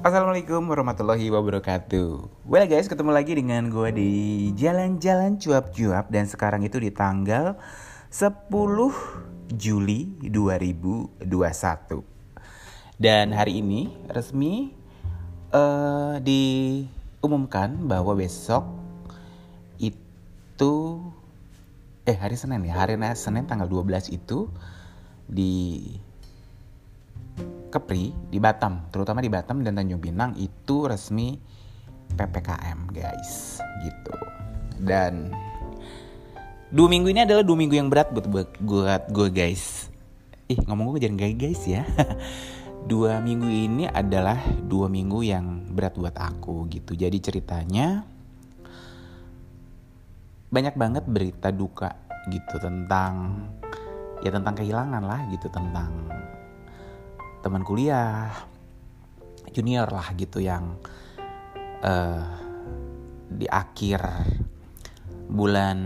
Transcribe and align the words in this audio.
Assalamualaikum 0.00 0.64
warahmatullahi 0.64 1.28
wabarakatuh. 1.28 2.40
Well 2.48 2.64
guys, 2.64 2.88
ketemu 2.88 3.12
lagi 3.12 3.36
dengan 3.36 3.68
gue 3.68 3.92
di 3.92 4.12
Jalan-Jalan 4.56 5.36
Cuap-Cuap 5.36 6.08
Dan 6.08 6.24
sekarang 6.24 6.64
itu 6.64 6.80
di 6.80 6.88
tanggal 6.88 7.60
10 8.08 8.48
Juli 9.52 10.16
2021 10.24 11.20
Dan 12.96 13.36
hari 13.36 13.60
ini 13.60 13.92
resmi 14.08 14.72
uh, 15.52 16.16
diumumkan 16.24 17.84
bahwa 17.84 18.16
besok 18.16 18.72
itu 19.76 20.72
Eh 22.08 22.16
hari 22.16 22.40
Senin 22.40 22.64
ya, 22.64 22.88
hari 22.88 22.96
Senin 23.20 23.44
tanggal 23.44 23.68
12 23.68 24.16
itu 24.16 24.48
di 25.28 25.92
Kepri 27.70 28.10
di 28.28 28.42
Batam, 28.42 28.90
terutama 28.90 29.22
di 29.22 29.30
Batam 29.30 29.62
dan 29.62 29.78
Tanjung 29.78 30.02
Pinang 30.02 30.34
itu 30.34 30.90
resmi 30.90 31.38
PPKM 32.18 32.90
guys, 32.90 33.62
gitu. 33.86 34.16
Dan 34.82 35.30
dua 36.74 36.90
minggu 36.90 37.14
ini 37.14 37.22
adalah 37.22 37.46
dua 37.46 37.58
minggu 37.58 37.78
yang 37.78 37.86
berat 37.86 38.10
buat 38.10 38.26
buat 38.26 38.50
gue 39.06 39.28
guys. 39.30 39.86
Ih 40.50 40.58
ngomong 40.66 40.98
gue 40.98 41.06
jangan 41.06 41.18
gay 41.22 41.34
guys 41.38 41.62
ya. 41.62 41.86
dua 42.90 43.22
minggu 43.22 43.46
ini 43.46 43.84
adalah 43.86 44.40
dua 44.66 44.90
minggu 44.90 45.22
yang 45.22 45.70
berat 45.70 45.94
buat 45.94 46.16
aku 46.18 46.66
gitu. 46.74 46.98
Jadi 46.98 47.22
ceritanya 47.22 48.02
banyak 50.50 50.74
banget 50.74 51.04
berita 51.06 51.54
duka 51.54 51.94
gitu 52.26 52.58
tentang 52.58 53.46
ya 54.20 54.34
tentang 54.34 54.58
kehilangan 54.58 55.02
lah 55.06 55.20
gitu 55.30 55.46
tentang 55.48 56.10
teman 57.40 57.64
kuliah 57.64 58.32
junior 59.50 59.88
lah 59.90 60.12
gitu 60.14 60.38
yang 60.38 60.78
uh, 61.82 62.24
di 63.30 63.46
akhir 63.48 64.00
bulan 65.30 65.78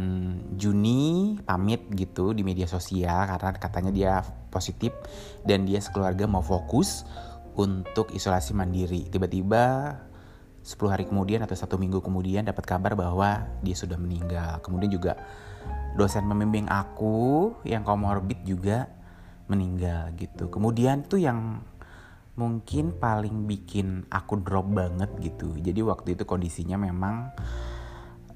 Juni 0.56 1.36
pamit 1.44 1.84
gitu 1.92 2.32
di 2.32 2.40
media 2.40 2.64
sosial 2.64 3.28
karena 3.28 3.52
katanya 3.60 3.92
dia 3.92 4.12
positif 4.48 4.96
dan 5.44 5.68
dia 5.68 5.84
sekeluarga 5.84 6.24
mau 6.24 6.40
fokus 6.40 7.04
untuk 7.54 8.10
isolasi 8.16 8.56
mandiri. 8.56 9.06
Tiba-tiba 9.12 9.94
10 10.64 10.88
hari 10.88 11.04
kemudian 11.04 11.44
atau 11.44 11.52
satu 11.52 11.76
minggu 11.76 12.00
kemudian 12.00 12.48
dapat 12.48 12.64
kabar 12.64 12.96
bahwa 12.96 13.44
dia 13.60 13.76
sudah 13.76 14.00
meninggal. 14.00 14.64
Kemudian 14.64 14.88
juga 14.88 15.20
dosen 15.94 16.24
pembimbing 16.24 16.66
aku 16.72 17.52
yang 17.68 17.84
komorbid 17.84 18.40
juga 18.48 18.88
meninggal 19.46 20.12
gitu. 20.16 20.48
Kemudian 20.48 21.04
tuh 21.04 21.20
yang 21.20 21.60
mungkin 22.34 22.96
paling 22.98 23.46
bikin 23.46 24.08
aku 24.10 24.42
drop 24.42 24.66
banget 24.72 25.10
gitu. 25.22 25.54
Jadi 25.54 25.80
waktu 25.86 26.18
itu 26.18 26.26
kondisinya 26.26 26.74
memang 26.80 27.30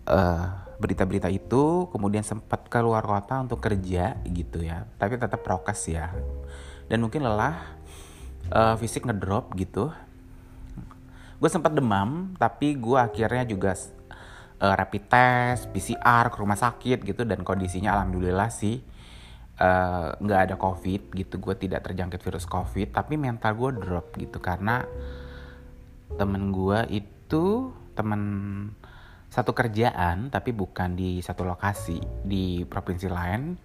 uh, 0.07 0.45
berita-berita 0.79 1.27
itu 1.27 1.91
kemudian 1.91 2.23
sempat 2.23 2.71
keluar 2.71 3.03
kota 3.03 3.43
untuk 3.43 3.59
kerja 3.59 4.21
gitu 4.23 4.63
ya. 4.63 4.87
Tapi 5.01 5.19
tetap 5.19 5.43
prokes 5.43 5.91
ya. 5.91 6.15
Dan 6.87 7.03
mungkin 7.03 7.27
lelah 7.27 7.59
uh, 8.55 8.75
fisik 8.79 9.09
ngedrop 9.09 9.51
gitu. 9.59 9.91
Gue 11.39 11.51
sempat 11.51 11.71
demam, 11.71 12.35
tapi 12.35 12.75
gue 12.75 12.99
akhirnya 12.99 13.47
juga 13.47 13.75
uh, 14.59 14.75
rapid 14.75 15.05
test, 15.07 15.63
PCR 15.71 16.31
ke 16.31 16.37
rumah 16.39 16.59
sakit 16.59 17.03
gitu 17.07 17.23
dan 17.23 17.47
kondisinya 17.47 17.95
alhamdulillah 17.99 18.51
sih 18.51 18.98
nggak 20.23 20.39
uh, 20.39 20.45
ada 20.47 20.55
covid 20.55 21.11
gitu 21.19 21.43
gue 21.43 21.55
tidak 21.59 21.83
terjangkit 21.83 22.23
virus 22.23 22.47
covid 22.47 22.95
tapi 22.95 23.19
mental 23.19 23.59
gue 23.59 23.71
drop 23.75 24.15
gitu 24.15 24.39
karena 24.39 24.87
temen 26.15 26.55
gue 26.55 26.79
itu 26.95 27.75
temen 27.99 28.23
satu 29.29 29.53
kerjaan 29.53 30.31
tapi 30.31 30.55
bukan 30.55 30.95
di 30.95 31.19
satu 31.21 31.43
lokasi 31.43 31.99
di 32.23 32.63
provinsi 32.65 33.09
lain 33.11 33.59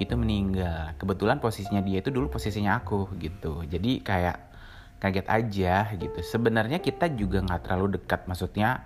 itu 0.00 0.16
meninggal. 0.16 0.96
Kebetulan 0.96 1.38
posisinya 1.38 1.84
dia 1.84 2.00
itu 2.00 2.08
dulu 2.08 2.32
posisinya 2.32 2.80
aku 2.80 3.12
gitu. 3.20 3.64
Jadi 3.68 4.00
kayak 4.00 4.36
kaget 5.00 5.26
aja 5.28 5.74
gitu. 5.96 6.18
Sebenarnya 6.24 6.80
kita 6.80 7.12
juga 7.12 7.44
nggak 7.44 7.60
terlalu 7.68 8.00
dekat 8.00 8.24
maksudnya 8.24 8.84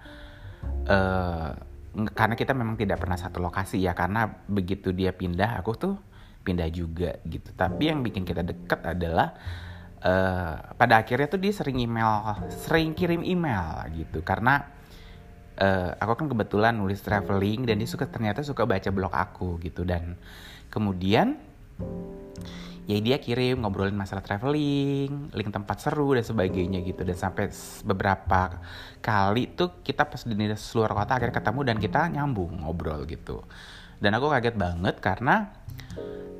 uh, 0.91 1.55
karena 1.95 2.35
kita 2.35 2.51
memang 2.55 2.75
tidak 2.75 2.99
pernah 2.99 3.15
satu 3.15 3.39
lokasi 3.39 3.79
ya 3.79 3.95
karena 3.95 4.27
begitu 4.51 4.91
dia 4.91 5.15
pindah 5.15 5.63
aku 5.63 5.73
tuh 5.79 5.95
pindah 6.45 6.69
juga 6.69 7.17
gitu. 7.25 7.51
Tapi 7.57 7.89
yang 7.89 8.05
bikin 8.05 8.29
kita 8.29 8.45
deket 8.45 8.85
adalah 8.85 9.33
uh, 10.05 10.77
pada 10.77 11.01
akhirnya 11.01 11.27
tuh 11.27 11.41
dia 11.41 11.57
sering 11.57 11.81
email 11.81 12.37
sering 12.53 12.93
kirim 12.93 13.25
email 13.25 13.89
gitu. 13.97 14.21
Karena 14.21 14.61
uh, 15.59 15.91
aku 15.97 16.13
kan 16.21 16.27
kebetulan 16.29 16.77
nulis 16.77 17.01
traveling 17.01 17.65
dan 17.65 17.81
dia 17.81 17.89
suka 17.89 18.05
ternyata 18.05 18.45
suka 18.45 18.69
baca 18.69 18.93
blog 18.93 19.17
aku 19.17 19.57
gitu. 19.65 19.83
Dan 19.83 20.21
kemudian 20.69 21.41
ya 22.85 23.01
dia 23.01 23.17
kirim 23.17 23.65
ngobrolin 23.65 23.97
masalah 23.97 24.21
traveling, 24.21 25.33
link 25.33 25.49
tempat 25.49 25.81
seru 25.81 26.13
dan 26.13 26.25
sebagainya 26.29 26.85
gitu. 26.85 27.01
Dan 27.03 27.17
sampai 27.17 27.49
beberapa 27.89 28.61
kali 29.01 29.57
tuh 29.57 29.81
kita 29.81 30.05
pas 30.05 30.21
di 30.21 30.37
seluruh 30.53 30.93
kota 30.93 31.17
akhirnya 31.17 31.41
ketemu 31.41 31.61
dan 31.65 31.77
kita 31.81 32.01
nyambung 32.13 32.61
ngobrol 32.61 33.09
gitu. 33.09 33.41
Dan 34.05 34.13
aku 34.21 34.29
kaget 34.29 34.57
banget 34.59 35.01
karena 35.01 35.49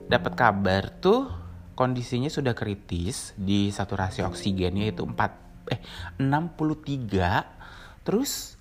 dapat 0.07 0.33
kabar 0.37 0.93
tuh 1.01 1.31
kondisinya 1.75 2.31
sudah 2.31 2.55
kritis 2.55 3.35
di 3.35 3.73
saturasi 3.73 4.23
oksigennya 4.23 4.95
itu 4.95 5.03
4 5.03 5.73
eh 5.73 5.81
63 6.21 8.05
terus 8.05 8.61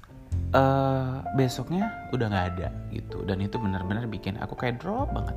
uh, 0.56 1.22
besoknya 1.36 2.10
udah 2.16 2.26
nggak 2.32 2.48
ada 2.56 2.68
gitu. 2.96 3.22
Dan 3.28 3.44
itu 3.44 3.60
benar-benar 3.60 4.08
bikin 4.10 4.40
aku 4.40 4.56
kayak 4.56 4.82
drop 4.82 5.12
banget. 5.12 5.36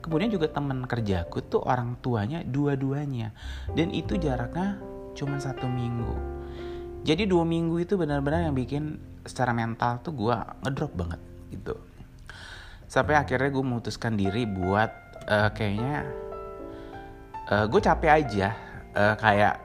Kemudian 0.00 0.30
juga 0.30 0.46
teman 0.50 0.86
kerjaku 0.86 1.42
tuh 1.46 1.62
orang 1.66 1.98
tuanya 1.98 2.42
dua-duanya. 2.46 3.34
Dan 3.74 3.90
itu 3.90 4.14
jaraknya 4.16 4.78
cuma 5.18 5.36
satu 5.42 5.66
minggu. 5.66 6.14
Jadi 7.06 7.26
dua 7.26 7.46
minggu 7.46 7.78
itu 7.82 7.94
benar-benar 7.94 8.46
yang 8.50 8.56
bikin 8.56 8.98
secara 9.26 9.54
mental 9.54 10.02
tuh 10.02 10.14
gue 10.14 10.36
ngedrop 10.62 10.92
banget 10.94 11.20
gitu. 11.50 11.74
Sampai 12.86 13.18
akhirnya 13.18 13.50
gue 13.50 13.62
memutuskan 13.62 14.14
diri 14.14 14.46
buat 14.46 15.05
uh, 15.26 15.50
kayaknya 15.52 16.06
uh, 17.50 17.64
gue 17.66 17.80
capek 17.82 18.10
aja. 18.10 18.48
Uh, 18.96 19.12
kayak 19.20 19.60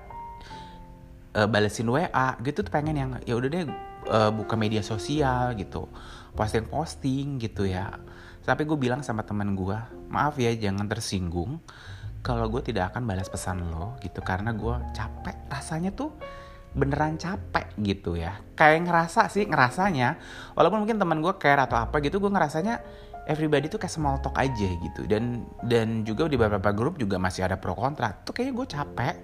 uh, 1.40 1.48
balesin 1.48 1.88
WA 1.88 2.36
gitu 2.44 2.68
tuh 2.68 2.72
pengen 2.74 3.00
yang 3.00 3.12
ya 3.24 3.40
udah 3.40 3.48
deh 3.48 3.64
uh, 4.12 4.32
buka 4.34 4.60
media 4.60 4.84
sosial 4.84 5.56
gitu. 5.56 5.88
Posting 6.36 6.68
posting 6.68 7.40
gitu 7.40 7.64
ya. 7.64 7.96
Sampai 8.44 8.66
gue 8.66 8.76
bilang 8.76 9.06
sama 9.06 9.24
temen 9.24 9.54
gue 9.56 9.78
maaf 10.12 10.36
ya 10.36 10.52
jangan 10.52 10.90
tersinggung. 10.90 11.64
Kalau 12.22 12.46
gue 12.54 12.62
tidak 12.62 12.94
akan 12.94 13.08
balas 13.08 13.32
pesan 13.32 13.72
lo 13.72 13.98
gitu. 14.04 14.22
Karena 14.22 14.54
gue 14.54 14.76
capek. 14.94 15.50
Rasanya 15.50 15.96
tuh 15.96 16.14
beneran 16.72 17.20
capek 17.20 17.72
gitu 17.80 18.16
ya. 18.16 18.40
Kayak 18.56 18.88
ngerasa 18.88 19.28
sih 19.28 19.44
ngerasanya 19.44 20.20
walaupun 20.56 20.88
mungkin 20.88 21.00
teman 21.00 21.20
gue 21.20 21.34
care 21.40 21.60
atau 21.60 21.80
apa 21.80 22.00
gitu 22.00 22.20
gue 22.24 22.32
ngerasanya 22.32 22.84
everybody 23.30 23.70
tuh 23.70 23.78
kayak 23.78 23.94
small 23.94 24.18
talk 24.22 24.38
aja 24.38 24.70
gitu. 24.82 25.06
Dan 25.06 25.46
dan 25.66 26.02
juga 26.08 26.26
di 26.26 26.38
beberapa 26.40 26.74
grup 26.74 26.98
juga 26.98 27.22
masih 27.22 27.46
ada 27.46 27.58
pro 27.58 27.78
kontra. 27.78 28.14
Tuh 28.26 28.34
kayaknya 28.34 28.54
gue 28.58 28.68
capek. 28.68 29.16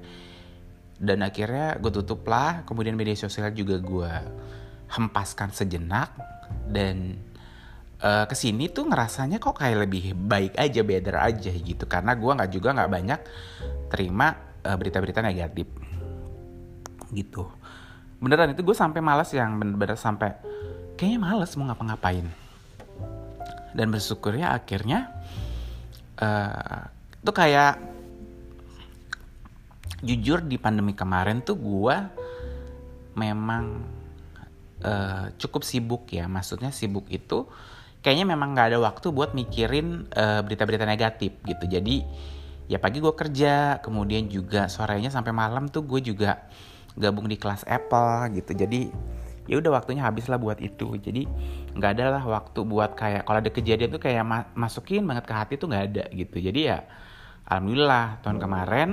Dan 0.98 1.22
akhirnya 1.22 1.78
gue 1.78 1.92
tutup 1.94 2.26
lah. 2.30 2.66
Kemudian 2.66 2.98
media 2.98 3.18
sosial 3.18 3.54
juga 3.54 3.78
gue 3.82 4.12
hempaskan 4.94 5.54
sejenak. 5.54 6.14
Dan 6.68 7.18
uh, 8.02 8.26
ke 8.26 8.36
sini 8.38 8.70
tuh 8.70 8.88
ngerasanya 8.90 9.38
kok 9.42 9.58
kayak 9.58 9.90
lebih 9.90 10.14
baik 10.14 10.54
aja 10.58 10.82
better 10.86 11.16
aja 11.18 11.52
gitu. 11.54 11.86
Karena 11.90 12.14
gue 12.14 12.32
nggak 12.32 12.52
juga 12.54 12.74
nggak 12.78 12.92
banyak 12.92 13.20
terima 13.90 14.34
uh, 14.66 14.76
berita-berita 14.78 15.22
negatif. 15.26 15.68
Gitu. 17.14 17.44
Beneran 18.18 18.58
itu 18.58 18.66
gue 18.66 18.74
sampai 18.74 19.02
malas 19.02 19.30
yang 19.34 19.62
bener-bener 19.62 19.94
sampai 19.94 20.34
kayaknya 20.98 21.22
males 21.22 21.54
mau 21.54 21.70
ngapa-ngapain 21.70 22.47
dan 23.78 23.94
bersyukurnya 23.94 24.58
akhirnya 24.58 25.14
uh, 26.18 26.90
tuh 27.22 27.36
kayak 27.38 27.78
jujur 30.02 30.42
di 30.42 30.58
pandemi 30.58 30.98
kemarin 30.98 31.46
tuh 31.46 31.58
gue 31.58 31.98
memang 33.18 33.82
uh, 34.82 35.26
cukup 35.38 35.62
sibuk 35.62 36.10
ya. 36.10 36.26
Maksudnya 36.30 36.74
sibuk 36.74 37.10
itu 37.10 37.46
kayaknya 38.02 38.30
memang 38.30 38.54
nggak 38.54 38.74
ada 38.74 38.80
waktu 38.82 39.10
buat 39.10 39.34
mikirin 39.34 40.06
berita 40.10 40.42
berita-berita 40.46 40.86
negatif 40.86 41.34
gitu. 41.46 41.66
Jadi 41.66 42.06
ya 42.70 42.78
pagi 42.78 43.02
gue 43.02 43.14
kerja 43.14 43.82
kemudian 43.82 44.30
juga 44.30 44.70
sorenya 44.70 45.10
sampai 45.10 45.34
malam 45.34 45.66
tuh 45.70 45.82
gue 45.86 46.14
juga 46.14 46.46
gabung 46.94 47.26
di 47.26 47.38
kelas 47.38 47.66
Apple 47.66 48.38
gitu. 48.38 48.54
Jadi 48.54 48.94
ya 49.48 49.56
udah 49.58 49.80
waktunya 49.80 50.04
habis 50.04 50.28
lah 50.28 50.38
buat 50.38 50.60
itu. 50.60 51.00
Jadi 51.00 51.26
nggak 51.74 51.92
ada 51.98 52.20
lah 52.20 52.24
waktu 52.28 52.60
buat 52.68 52.94
kayak 52.94 53.24
kalau 53.24 53.40
ada 53.40 53.52
kejadian 53.52 53.90
tuh 53.96 54.02
kayak 54.04 54.24
ma 54.28 54.46
masukin 54.54 55.08
banget 55.08 55.26
ke 55.26 55.34
hati 55.34 55.54
tuh 55.56 55.72
nggak 55.72 55.86
ada 55.96 56.04
gitu. 56.12 56.38
Jadi 56.38 56.60
ya 56.68 56.84
alhamdulillah 57.48 58.22
tahun 58.22 58.38
kemarin 58.44 58.90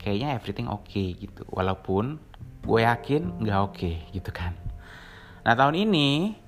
kayaknya 0.00 0.34
everything 0.34 0.66
oke 0.66 0.88
okay, 0.88 1.14
gitu. 1.14 1.44
Walaupun 1.52 2.18
gue 2.64 2.80
yakin 2.82 3.44
nggak 3.44 3.58
oke 3.60 3.76
okay, 3.78 3.94
gitu 4.10 4.32
kan. 4.32 4.56
Nah 5.44 5.54
tahun 5.54 5.76
ini 5.76 6.40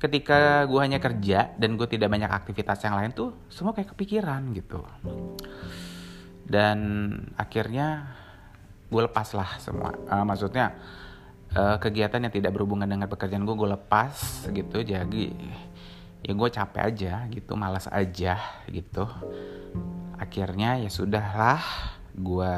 ketika 0.00 0.64
gue 0.64 0.80
hanya 0.80 0.96
kerja 0.96 1.52
dan 1.60 1.76
gue 1.76 1.84
tidak 1.84 2.08
banyak 2.08 2.32
aktivitas 2.32 2.80
yang 2.88 2.96
lain 2.96 3.12
tuh 3.12 3.36
semua 3.52 3.76
kayak 3.76 3.92
kepikiran 3.92 4.50
gitu. 4.56 4.80
Dan 6.48 6.78
akhirnya 7.36 8.16
gue 8.90 9.02
lepas 9.06 9.28
lah 9.36 9.60
semua. 9.60 9.94
Uh, 10.08 10.24
maksudnya 10.26 10.74
uh, 11.56 11.76
kegiatan 11.78 12.22
yang 12.22 12.34
tidak 12.34 12.54
berhubungan 12.54 12.86
dengan 12.86 13.06
pekerjaan 13.06 13.46
gue 13.46 13.56
gue 13.56 13.70
lepas 13.74 14.46
gitu 14.50 14.82
jadi 14.82 15.24
ya 16.20 16.32
gue 16.36 16.48
capek 16.52 16.82
aja 16.84 17.14
gitu 17.32 17.52
malas 17.56 17.88
aja 17.88 18.38
gitu. 18.68 19.08
Akhirnya 20.20 20.76
ya 20.76 20.90
sudahlah 20.92 21.62
gue 22.12 22.52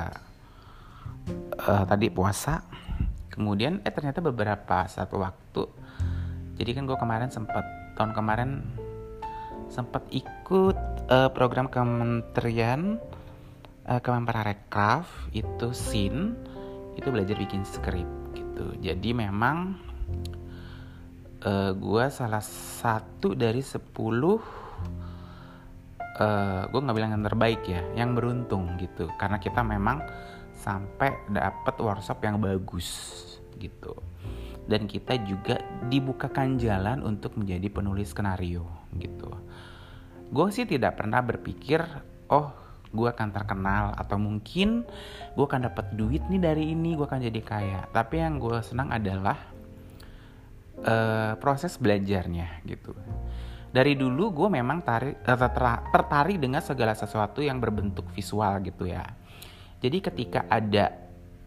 uh, 1.63 1.85
tadi 1.87 2.11
puasa. 2.11 2.67
Kemudian 3.33 3.81
eh 3.87 3.93
ternyata 3.95 4.21
beberapa 4.21 4.85
satu 4.85 5.25
waktu 5.25 5.65
jadi 6.63 6.79
kan 6.79 6.85
gue 6.87 6.95
kemarin 6.95 7.27
sempat 7.33 7.65
tahun 7.99 8.13
kemarin 8.15 8.51
sempat 9.73 10.05
ikut 10.15 10.77
uh, 11.09 11.27
program 11.33 11.67
kementerian 11.67 13.01
uh, 13.89 13.99
Kemenparekraf 13.99 15.33
itu 15.33 15.73
sin 15.73 16.37
itu 16.95 17.09
belajar 17.09 17.35
bikin 17.41 17.65
skrip 17.65 18.22
gitu. 18.53 18.77
Jadi 18.85 19.17
memang 19.17 19.81
uh, 21.41 21.49
eh, 21.49 21.73
gue 21.73 22.05
salah 22.13 22.45
satu 22.45 23.33
dari 23.33 23.65
sepuluh 23.65 24.37
uh, 26.21 26.63
gue 26.69 26.81
nggak 26.85 26.97
bilang 26.97 27.17
yang 27.17 27.25
terbaik 27.25 27.65
ya 27.65 27.81
yang 27.97 28.13
beruntung 28.13 28.77
gitu. 28.77 29.09
Karena 29.17 29.41
kita 29.41 29.65
memang 29.65 30.05
sampai 30.53 31.33
dapet 31.33 31.81
workshop 31.81 32.21
yang 32.21 32.37
bagus 32.37 32.89
gitu. 33.57 33.97
Dan 34.63 34.87
kita 34.87 35.19
juga 35.27 35.59
dibukakan 35.91 36.55
jalan 36.61 37.03
untuk 37.03 37.35
menjadi 37.35 37.67
penulis 37.73 38.15
skenario 38.15 38.63
gitu. 38.95 39.33
Gue 40.31 40.49
sih 40.55 40.65
tidak 40.65 41.03
pernah 41.03 41.19
berpikir, 41.19 41.83
oh 42.31 42.62
gue 42.93 43.09
akan 43.09 43.29
terkenal 43.33 43.97
atau 43.97 44.21
mungkin 44.21 44.85
gue 45.35 45.45
akan 45.45 45.73
dapat 45.73 45.97
duit 45.97 46.23
nih 46.29 46.41
dari 46.41 46.65
ini, 46.77 46.95
gue 46.95 47.09
akan 47.09 47.25
jadi 47.25 47.41
kaya. 47.41 47.81
Tapi 47.91 48.21
yang 48.21 48.37
gue 48.37 48.61
senang 48.61 48.93
adalah 48.93 49.41
uh, 50.85 51.35
proses 51.41 51.81
belajarnya 51.81 52.63
gitu. 52.69 52.93
Dari 53.73 53.97
dulu 53.97 54.45
gue 54.45 54.49
memang 54.53 54.85
uh, 54.85 55.51
tertarik 55.89 56.37
dengan 56.37 56.61
segala 56.61 56.93
sesuatu 56.93 57.41
yang 57.41 57.57
berbentuk 57.59 58.05
visual 58.13 58.61
gitu 58.63 58.85
ya. 58.87 59.03
Jadi 59.81 59.99
ketika 59.99 60.45
ada 60.47 60.95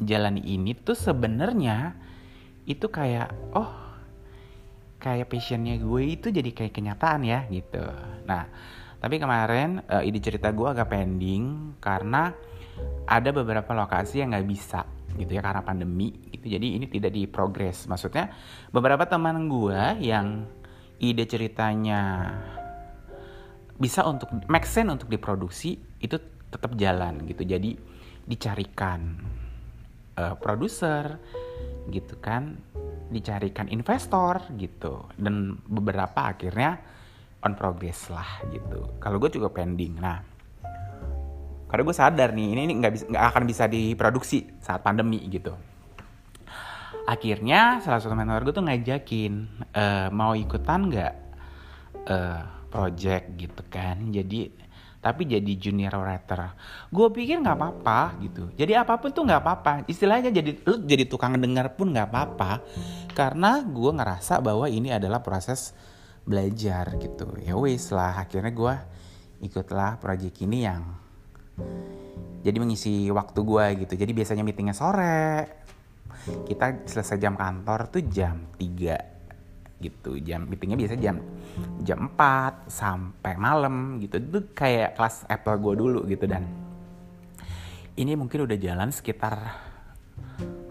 jalan 0.02 0.42
ini 0.44 0.76
tuh 0.76 0.98
sebenarnya 0.98 1.96
itu 2.66 2.90
kayak 2.90 3.32
oh 3.56 3.86
kayak 5.00 5.30
passionnya 5.30 5.78
gue 5.78 6.18
itu 6.18 6.34
jadi 6.34 6.50
kayak 6.50 6.74
kenyataan 6.74 7.22
ya 7.22 7.46
gitu 7.54 7.86
nah 8.26 8.50
tapi 9.06 9.22
kemarin 9.22 9.86
uh, 9.86 10.02
ide 10.02 10.18
cerita 10.18 10.50
gue 10.50 10.66
agak 10.66 10.90
pending 10.90 11.78
karena 11.78 12.34
ada 13.06 13.30
beberapa 13.30 13.78
lokasi 13.78 14.26
yang 14.26 14.34
nggak 14.34 14.50
bisa 14.50 14.82
gitu 15.14 15.30
ya 15.30 15.46
karena 15.46 15.62
pandemi 15.62 16.10
gitu. 16.34 16.50
Jadi 16.50 16.74
ini 16.74 16.90
tidak 16.90 17.14
di 17.14 17.30
progres 17.30 17.86
maksudnya 17.86 18.34
beberapa 18.74 19.06
teman 19.06 19.46
gue 19.46 20.02
yang 20.02 20.50
ide 20.98 21.22
ceritanya 21.30 22.34
bisa 23.78 24.10
untuk 24.10 24.26
make 24.50 24.66
sense 24.66 24.90
untuk 24.90 25.06
diproduksi 25.14 25.78
itu 26.02 26.18
tetap 26.50 26.74
jalan 26.74 27.30
gitu. 27.30 27.46
Jadi 27.46 27.78
dicarikan 28.26 29.22
uh, 30.18 30.34
produser 30.34 31.22
gitu 31.94 32.18
kan. 32.18 32.58
Dicarikan 33.14 33.70
investor 33.70 34.50
gitu. 34.58 35.06
Dan 35.14 35.62
beberapa 35.70 36.34
akhirnya 36.34 36.82
on 37.44 37.54
progress 37.58 38.08
lah 38.14 38.46
gitu. 38.54 39.00
Kalau 39.02 39.18
gue 39.20 39.32
juga 39.34 39.52
pending. 39.52 40.00
Nah 40.00 40.20
karena 41.66 41.82
gue 41.92 41.98
sadar 41.98 42.30
nih 42.32 42.48
ini 42.56 42.74
nggak 42.78 42.94
bisa 42.94 43.06
nggak 43.10 43.26
akan 43.36 43.44
bisa 43.50 43.64
diproduksi 43.68 44.48
saat 44.62 44.86
pandemi 44.86 45.20
gitu. 45.28 45.52
Akhirnya 47.06 47.84
salah 47.84 48.00
satu 48.00 48.16
mentor 48.16 48.48
gue 48.48 48.56
tuh 48.56 48.66
ngajakin 48.66 49.34
e, 49.76 49.84
mau 50.10 50.34
ikutan 50.34 50.90
nggak 50.90 51.14
uh, 52.10 52.42
project 52.70 53.26
gitu 53.38 53.62
kan. 53.70 54.10
Jadi 54.10 54.50
tapi 55.06 55.30
jadi 55.30 55.52
junior 55.54 55.94
writer. 56.02 56.58
Gue 56.90 57.14
pikir 57.14 57.38
nggak 57.38 57.58
apa-apa 57.62 58.18
gitu. 58.26 58.50
Jadi 58.58 58.74
apa 58.74 58.98
pun 58.98 59.14
tuh 59.14 59.22
nggak 59.22 59.42
apa-apa. 59.42 59.74
Istilahnya 59.86 60.34
jadi 60.34 60.58
lu 60.66 60.82
jadi 60.82 61.06
tukang 61.06 61.38
dengar 61.38 61.78
pun 61.78 61.94
nggak 61.94 62.10
apa-apa. 62.10 62.66
Karena 63.14 63.62
gue 63.62 63.92
ngerasa 63.94 64.42
bahwa 64.42 64.66
ini 64.66 64.90
adalah 64.90 65.22
proses 65.22 65.78
belajar 66.26 66.98
gitu. 66.98 67.30
Ya 67.46 67.54
wes 67.56 67.94
lah 67.94 68.26
akhirnya 68.26 68.52
gue 68.52 68.76
ikutlah 69.46 70.02
project 70.02 70.42
ini 70.42 70.66
yang 70.66 70.82
jadi 72.42 72.58
mengisi 72.62 73.10
waktu 73.14 73.40
gue 73.42 73.66
gitu. 73.86 73.94
Jadi 73.98 74.12
biasanya 74.14 74.44
meetingnya 74.46 74.76
sore. 74.78 75.50
Kita 76.26 76.86
selesai 76.90 77.22
jam 77.22 77.38
kantor 77.38 77.90
tuh 77.94 78.02
jam 78.10 78.50
3 78.58 79.82
gitu. 79.82 80.18
Jam 80.22 80.50
meetingnya 80.50 80.78
biasa 80.78 80.98
jam 80.98 81.22
jam 81.86 82.10
4 82.14 82.70
sampai 82.70 83.34
malam 83.38 84.02
gitu. 84.02 84.18
Itu 84.18 84.40
kayak 84.54 84.98
kelas 84.98 85.26
Apple 85.30 85.58
gue 85.62 85.74
dulu 85.78 86.00
gitu. 86.10 86.26
Dan 86.26 86.50
ini 87.98 88.18
mungkin 88.18 88.50
udah 88.50 88.58
jalan 88.58 88.90
sekitar 88.90 89.38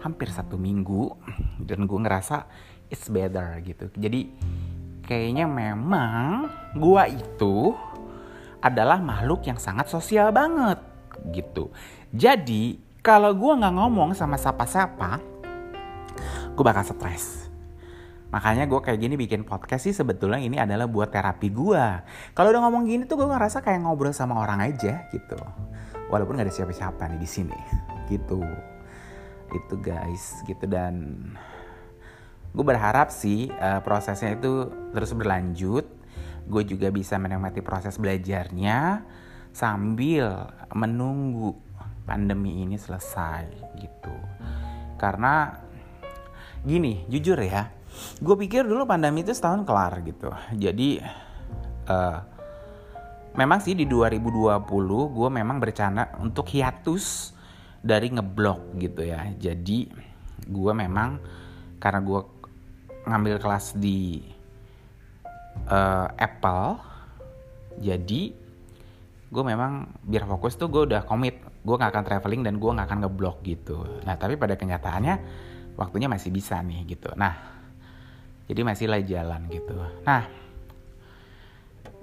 hampir 0.03 0.31
satu 0.31 0.59
minggu. 0.59 1.15
Dan 1.59 1.87
gue 1.87 1.99
ngerasa 1.99 2.43
it's 2.91 3.07
better 3.07 3.59
gitu. 3.63 3.91
Jadi 3.95 4.31
kayaknya 5.05 5.45
memang 5.45 6.49
gue 6.75 7.03
itu 7.13 7.71
adalah 8.59 8.97
makhluk 8.97 9.45
yang 9.45 9.61
sangat 9.61 9.87
sosial 9.87 10.33
banget 10.33 10.81
gitu 11.31 11.69
jadi 12.11 12.81
kalau 13.05 13.31
gue 13.37 13.53
nggak 13.61 13.75
ngomong 13.77 14.17
sama 14.17 14.35
siapa-siapa 14.35 15.21
gue 16.57 16.63
bakal 16.65 16.83
stres 16.83 17.45
Makanya 18.35 18.67
gue 18.67 18.79
kayak 18.83 18.99
gini 18.99 19.15
bikin 19.15 19.47
podcast 19.47 19.87
sih 19.87 19.95
sebetulnya 19.95 20.43
ini 20.43 20.59
adalah 20.59 20.91
buat 20.91 21.07
terapi 21.07 21.55
gue. 21.55 21.85
Kalau 22.35 22.51
udah 22.51 22.61
ngomong 22.67 22.83
gini 22.83 23.07
tuh 23.07 23.15
gue 23.23 23.31
ngerasa 23.31 23.63
kayak 23.63 23.87
ngobrol 23.87 24.11
sama 24.11 24.35
orang 24.43 24.59
aja 24.59 25.07
gitu. 25.15 25.39
Walaupun 26.11 26.35
gak 26.35 26.51
ada 26.51 26.53
siapa-siapa 26.53 27.15
nih 27.15 27.19
di 27.23 27.29
sini. 27.31 27.59
Gitu. 28.11 28.43
Itu 29.55 29.79
guys 29.79 30.43
gitu 30.43 30.67
dan 30.67 31.15
gue 32.55 32.65
berharap 32.65 33.11
sih 33.11 33.51
uh, 33.51 33.83
prosesnya 33.83 34.39
itu 34.39 34.71
terus 34.95 35.11
berlanjut. 35.11 35.85
Gue 36.47 36.63
juga 36.63 36.87
bisa 36.93 37.19
menikmati 37.19 37.59
proses 37.59 37.99
belajarnya 37.99 39.03
sambil 39.51 40.47
menunggu 40.71 41.57
pandemi 42.07 42.63
ini 42.63 42.79
selesai 42.79 43.75
gitu. 43.81 44.15
Karena 44.95 45.51
gini, 46.63 47.03
jujur 47.11 47.37
ya, 47.41 47.75
gue 48.19 48.35
pikir 48.47 48.63
dulu 48.67 48.83
pandemi 48.87 49.23
itu 49.23 49.31
setahun 49.31 49.63
kelar 49.63 50.03
gitu 50.03 50.31
jadi 50.55 50.89
uh, 51.87 52.19
memang 53.35 53.59
sih 53.63 53.75
di 53.75 53.87
2020 53.87 54.63
gue 55.11 55.29
memang 55.31 55.57
berencana 55.59 56.19
untuk 56.19 56.47
hiatus 56.51 57.35
dari 57.79 58.11
ngeblok 58.11 58.79
gitu 58.79 59.01
ya 59.03 59.31
jadi 59.35 59.79
gue 60.45 60.73
memang 60.73 61.19
karena 61.79 61.99
gue 62.01 62.21
ngambil 63.05 63.39
kelas 63.39 63.77
di 63.77 64.21
uh, 65.69 66.07
Apple. 66.17 66.81
Jadi 67.79 68.33
gue 69.25 69.43
memang 69.43 69.89
biar 70.05 70.23
fokus 70.29 70.55
tuh 70.55 70.71
gue 70.71 70.87
udah 70.93 71.03
komit 71.03 71.41
gue 71.65 71.75
gak 71.75 71.91
akan 71.91 72.05
traveling 72.05 72.45
dan 72.45 72.61
gue 72.61 72.69
gak 72.71 72.87
akan 72.87 72.99
ngeblok 73.03 73.41
gitu. 73.43 73.83
Nah 74.05 74.15
tapi 74.15 74.37
pada 74.37 74.55
kenyataannya 74.55 75.15
waktunya 75.75 76.07
masih 76.07 76.29
bisa 76.31 76.61
nih 76.61 76.95
gitu. 76.95 77.11
Nah 77.17 77.33
jadi 78.45 78.61
masih 78.61 78.85
lah 78.87 79.01
jalan 79.01 79.49
gitu. 79.49 79.75
Nah 80.05 80.23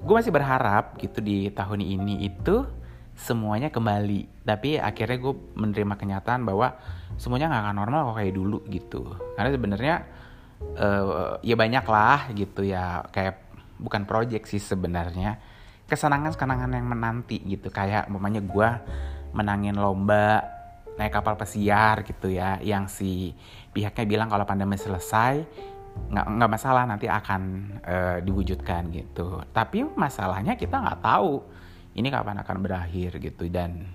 gue 0.03 0.15
masih 0.19 0.35
berharap 0.35 0.99
gitu 0.99 1.23
di 1.23 1.49
tahun 1.55 1.81
ini 1.81 2.27
itu 2.27 2.67
semuanya 3.15 3.71
kembali. 3.71 4.43
Tapi 4.43 4.83
akhirnya 4.83 5.19
gue 5.23 5.35
menerima 5.55 5.95
kenyataan 5.95 6.43
bahwa 6.43 6.75
semuanya 7.17 7.49
nggak 7.55 7.63
akan 7.71 7.77
normal 7.79 8.01
kok 8.11 8.17
kayak 8.19 8.35
dulu 8.35 8.59
gitu. 8.67 9.03
Karena 9.39 9.51
sebenarnya 9.55 9.95
uh, 10.79 11.39
ya 11.45 11.55
banyak 11.55 11.85
lah 11.87 12.31
gitu 12.33 12.67
ya 12.67 13.05
kayak 13.11 13.43
bukan 13.79 14.07
project 14.07 14.49
sih 14.49 14.63
sebenarnya. 14.63 15.39
Kesenangan-kesenangan 15.87 16.73
yang 16.73 16.89
menanti 16.89 17.43
gitu 17.45 17.69
kayak 17.69 18.09
umpamanya 18.09 18.41
gue 18.41 18.69
menangin 19.37 19.77
lomba 19.77 20.41
naik 20.97 21.13
kapal 21.13 21.37
pesiar 21.41 22.05
gitu 22.05 22.29
ya 22.29 22.61
yang 22.61 22.85
si 22.89 23.33
pihaknya 23.73 24.05
bilang 24.05 24.29
kalau 24.29 24.45
pandemi 24.45 24.77
selesai 24.77 25.41
nggak 25.93 26.27
nggak 26.37 26.51
masalah 26.53 26.85
nanti 26.89 27.09
akan 27.09 27.43
uh, 27.85 28.19
diwujudkan 28.25 28.89
gitu. 28.93 29.45
Tapi 29.53 29.85
masalahnya 29.93 30.57
kita 30.57 30.81
nggak 30.81 31.01
tahu 31.05 31.45
ini 31.93 32.09
kapan 32.09 32.41
akan 32.41 32.57
berakhir 32.65 33.21
gitu 33.21 33.53
dan 33.53 33.93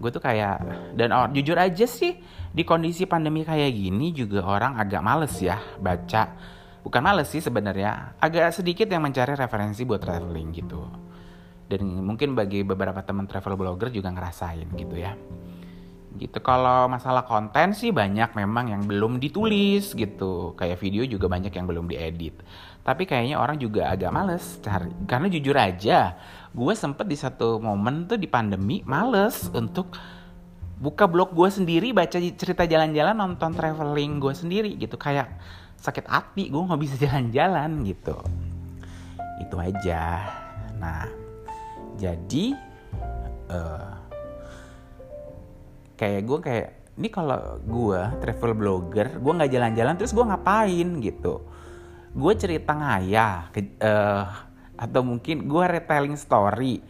gue 0.00 0.10
tuh 0.10 0.22
kayak 0.24 0.56
dan 0.96 1.12
oh, 1.12 1.28
jujur 1.28 1.60
aja 1.60 1.84
sih 1.84 2.16
di 2.50 2.64
kondisi 2.64 3.04
pandemi 3.04 3.44
kayak 3.44 3.68
gini 3.70 4.16
juga 4.16 4.42
orang 4.42 4.80
agak 4.80 5.04
males 5.04 5.36
ya 5.38 5.60
baca. 5.76 6.34
Bukan 6.80 7.04
males 7.04 7.28
sih 7.28 7.44
sebenarnya 7.44 8.16
agak 8.16 8.56
sedikit 8.56 8.88
yang 8.88 9.04
mencari 9.04 9.36
referensi 9.36 9.84
buat 9.84 10.00
traveling 10.00 10.48
gitu. 10.56 10.80
Dan 11.68 12.02
mungkin 12.02 12.34
bagi 12.34 12.64
beberapa 12.64 13.04
teman 13.04 13.28
travel 13.28 13.54
blogger 13.54 13.92
juga 13.94 14.10
ngerasain 14.10 14.66
gitu 14.74 14.96
ya 14.98 15.14
gitu. 16.18 16.38
Kalau 16.42 16.90
masalah 16.90 17.22
konten 17.22 17.76
sih 17.76 17.94
banyak 17.94 18.34
memang 18.34 18.74
yang 18.74 18.82
belum 18.88 19.22
ditulis 19.22 19.94
gitu. 19.94 20.56
Kayak 20.58 20.82
video 20.82 21.06
juga 21.06 21.30
banyak 21.30 21.52
yang 21.54 21.66
belum 21.68 21.86
diedit. 21.86 22.34
Tapi 22.82 23.06
kayaknya 23.06 23.38
orang 23.38 23.60
juga 23.60 23.92
agak 23.92 24.10
males 24.10 24.58
cari 24.64 24.90
karena 25.04 25.28
jujur 25.28 25.52
aja 25.54 26.16
gue 26.50 26.74
sempet 26.74 27.06
di 27.06 27.14
satu 27.14 27.62
momen 27.62 28.10
tuh 28.10 28.18
di 28.18 28.26
pandemi 28.26 28.82
males 28.82 29.46
untuk 29.54 29.94
buka 30.80 31.06
blog 31.06 31.36
gue 31.36 31.46
sendiri 31.46 31.92
baca 31.92 32.16
cerita 32.16 32.64
jalan-jalan 32.66 33.14
nonton 33.14 33.52
traveling 33.54 34.18
gue 34.18 34.34
sendiri 34.34 34.70
gitu. 34.80 34.96
Kayak 34.96 35.38
sakit 35.78 36.08
hati 36.08 36.50
gue 36.50 36.58
nggak 36.58 36.80
bisa 36.80 36.94
jalan-jalan 37.06 37.86
gitu. 37.86 38.16
Itu 39.38 39.56
aja. 39.60 40.26
Nah 40.80 41.06
jadi 42.00 42.56
uh, 43.52 43.99
kayak 46.00 46.22
gue 46.24 46.38
kayak 46.40 46.68
ini 46.96 47.08
kalau 47.12 47.60
gue 47.60 48.00
travel 48.24 48.52
blogger 48.56 49.20
gue 49.20 49.32
nggak 49.36 49.52
jalan-jalan 49.52 49.94
terus 50.00 50.16
gue 50.16 50.24
ngapain? 50.24 50.88
Gitu. 51.04 51.34
Gue 52.16 52.32
cerita 52.40 52.72
ngayah 52.72 53.52
ke, 53.52 53.76
uh, 53.84 54.24
atau 54.80 55.04
mungkin 55.04 55.44
gue 55.44 55.64
retelling 55.64 56.16
story 56.16 56.80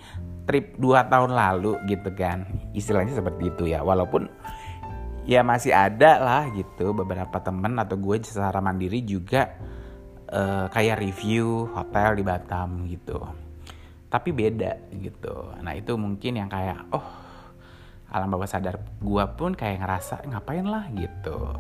trip 0.47 0.79
2 0.79 1.11
tahun 1.11 1.35
lalu 1.35 1.75
gitu 1.91 2.11
kan. 2.15 2.47
Istilahnya 2.71 3.19
seperti 3.19 3.51
itu 3.51 3.65
ya 3.67 3.83
walaupun 3.83 4.31
ya 5.27 5.43
masih 5.43 5.75
ada 5.75 6.23
lah 6.23 6.45
gitu 6.55 6.95
beberapa 6.95 7.43
temen 7.43 7.77
atau 7.83 7.99
gue 7.99 8.23
secara 8.23 8.63
mandiri 8.63 9.03
juga 9.03 9.59
uh, 10.31 10.71
kayak 10.71 11.03
review 11.03 11.67
hotel 11.75 12.15
di 12.15 12.23
Batam 12.23 12.87
gitu. 12.87 13.19
Tapi 14.11 14.35
beda 14.35 14.91
gitu. 14.91 15.55
Nah 15.63 15.75
itu 15.75 15.95
mungkin 15.95 16.41
yang 16.41 16.51
kayak 16.51 16.91
oh 16.91 17.20
alam 18.11 18.29
bawah 18.31 18.47
sadar 18.47 18.83
gue 18.99 19.25
pun 19.39 19.55
kayak 19.55 19.83
ngerasa 19.83 20.27
ngapain 20.27 20.67
lah 20.67 20.91
gitu. 20.95 21.55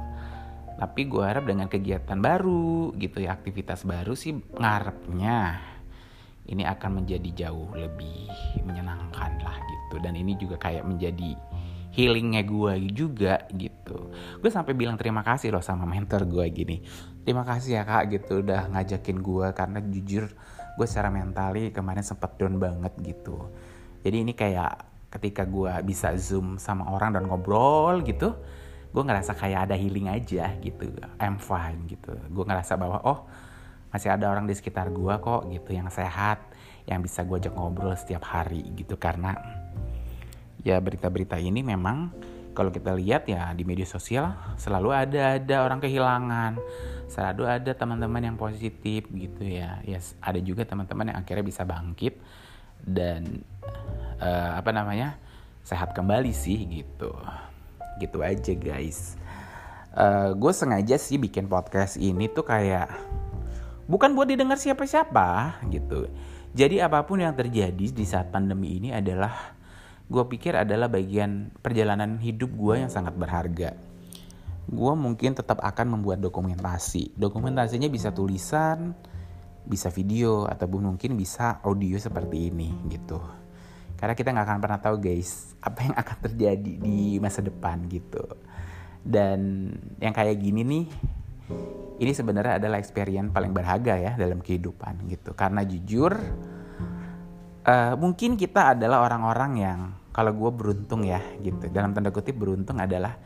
Tapi 0.80 1.00
gue 1.06 1.22
harap 1.22 1.44
dengan 1.44 1.68
kegiatan 1.70 2.18
baru 2.18 2.90
gitu 2.96 3.22
ya 3.22 3.36
aktivitas 3.36 3.84
baru 3.84 4.16
sih 4.16 4.34
ngarepnya 4.34 5.60
ini 6.50 6.66
akan 6.66 7.04
menjadi 7.04 7.46
jauh 7.46 7.70
lebih 7.78 8.26
menyenangkan 8.66 9.38
lah 9.44 9.56
gitu. 9.60 10.02
Dan 10.02 10.18
ini 10.18 10.34
juga 10.34 10.58
kayak 10.58 10.82
menjadi 10.82 11.38
healingnya 11.94 12.42
gue 12.42 12.90
juga 12.90 13.46
gitu. 13.54 14.10
Gue 14.42 14.50
sampai 14.50 14.74
bilang 14.74 14.98
terima 14.98 15.22
kasih 15.22 15.54
loh 15.54 15.62
sama 15.62 15.86
mentor 15.86 16.26
gue 16.26 16.46
gini. 16.50 16.76
Terima 17.22 17.46
kasih 17.46 17.78
ya 17.78 17.82
kak 17.86 18.10
gitu 18.10 18.42
udah 18.42 18.70
ngajakin 18.74 19.18
gue 19.22 19.46
karena 19.54 19.78
jujur 19.84 20.24
gue 20.74 20.86
secara 20.88 21.12
mentali 21.12 21.70
kemarin 21.70 22.02
sempet 22.02 22.34
down 22.40 22.56
banget 22.58 22.96
gitu. 23.04 23.52
Jadi 24.00 24.16
ini 24.24 24.32
kayak 24.32 24.89
ketika 25.10 25.42
gue 25.42 25.70
bisa 25.82 26.14
zoom 26.14 26.56
sama 26.56 26.86
orang 26.86 27.18
dan 27.18 27.26
ngobrol 27.26 27.98
gitu 28.06 28.38
gue 28.90 29.02
ngerasa 29.06 29.38
kayak 29.38 29.70
ada 29.70 29.76
healing 29.78 30.10
aja 30.10 30.50
gitu 30.58 30.90
I'm 31.22 31.38
fine 31.38 31.86
gitu. 31.86 32.10
Gue 32.30 32.44
ngerasa 32.46 32.74
bahwa 32.74 32.98
oh 33.06 33.30
masih 33.90 34.10
ada 34.10 34.30
orang 34.30 34.46
di 34.46 34.54
sekitar 34.54 34.90
gue 34.90 35.14
kok 35.22 35.46
gitu 35.50 35.70
yang 35.74 35.90
sehat 35.90 36.42
yang 36.86 37.02
bisa 37.02 37.22
gue 37.22 37.38
ajak 37.38 37.54
ngobrol 37.54 37.94
setiap 37.94 38.26
hari 38.26 38.66
gitu. 38.74 38.98
Karena 38.98 39.34
ya 40.66 40.82
berita-berita 40.82 41.38
ini 41.38 41.62
memang 41.62 42.10
kalau 42.50 42.74
kita 42.74 42.90
lihat 42.98 43.30
ya 43.30 43.54
di 43.54 43.62
media 43.62 43.86
sosial 43.86 44.34
selalu 44.58 44.90
ada 44.90 45.38
ada 45.38 45.56
orang 45.62 45.78
kehilangan 45.78 46.58
selalu 47.06 47.46
ada 47.46 47.70
teman-teman 47.74 48.26
yang 48.26 48.34
positif 48.34 49.06
gitu 49.06 49.42
ya. 49.46 49.78
Ya 49.86 50.02
ada 50.18 50.40
juga 50.42 50.66
teman-teman 50.66 51.14
yang 51.14 51.18
akhirnya 51.22 51.46
bisa 51.46 51.62
bangkit 51.62 52.18
dan 52.82 53.46
uh, 54.20 54.60
apa 54.60 54.70
namanya 54.70 55.16
sehat 55.64 55.96
kembali 55.96 56.30
sih 56.30 56.84
gitu. 56.84 57.10
Gitu 57.98 58.18
aja 58.20 58.52
guys. 58.54 59.16
Uh, 59.90 60.00
eh, 60.00 60.28
gue 60.38 60.52
sengaja 60.54 60.96
sih 61.02 61.18
bikin 61.18 61.50
podcast 61.50 61.98
ini 61.98 62.30
tuh 62.30 62.46
kayak 62.46 62.86
bukan 63.90 64.14
buat 64.14 64.30
didengar 64.30 64.60
siapa-siapa 64.60 65.58
gitu. 65.72 66.06
Jadi 66.54 66.78
apa 66.78 67.02
pun 67.02 67.18
yang 67.18 67.34
terjadi 67.34 67.90
di 67.90 68.04
saat 68.06 68.30
pandemi 68.30 68.78
ini 68.78 68.94
adalah 68.94 69.56
gue 70.10 70.24
pikir 70.30 70.54
adalah 70.54 70.86
bagian 70.90 71.50
perjalanan 71.58 72.18
hidup 72.22 72.54
gue 72.54 72.86
yang 72.86 72.90
sangat 72.90 73.14
berharga. 73.18 73.74
Gue 74.70 74.94
mungkin 74.94 75.34
tetap 75.34 75.58
akan 75.58 75.98
membuat 75.98 76.22
dokumentasi. 76.22 77.18
Dokumentasinya 77.18 77.90
bisa 77.90 78.14
tulisan 78.14 78.94
bisa 79.70 79.92
video 79.92 80.50
ataupun 80.50 80.94
mungkin 80.94 81.14
bisa 81.14 81.62
audio 81.62 81.94
seperti 82.00 82.50
ini 82.50 82.74
gitu 82.90 83.39
karena 84.00 84.16
kita 84.16 84.32
nggak 84.32 84.46
akan 84.48 84.60
pernah 84.64 84.80
tahu 84.80 84.96
guys 84.96 85.52
apa 85.60 85.84
yang 85.84 85.92
akan 85.92 86.16
terjadi 86.24 86.72
di 86.80 87.20
masa 87.20 87.44
depan 87.44 87.84
gitu. 87.92 88.24
Dan 89.04 89.68
yang 90.00 90.16
kayak 90.16 90.40
gini 90.40 90.64
nih 90.64 90.86
ini 92.00 92.12
sebenarnya 92.16 92.56
adalah 92.56 92.80
experience 92.80 93.28
paling 93.28 93.52
berharga 93.52 94.00
ya 94.00 94.12
dalam 94.16 94.40
kehidupan 94.40 95.04
gitu. 95.12 95.36
Karena 95.36 95.60
jujur 95.68 96.16
uh, 97.68 97.94
mungkin 98.00 98.40
kita 98.40 98.72
adalah 98.72 99.04
orang-orang 99.04 99.52
yang 99.60 99.80
kalau 100.16 100.32
gue 100.32 100.48
beruntung 100.48 101.04
ya 101.04 101.20
gitu. 101.44 101.68
Dalam 101.68 101.92
tanda 101.92 102.08
kutip 102.08 102.40
beruntung 102.40 102.80
adalah 102.80 103.20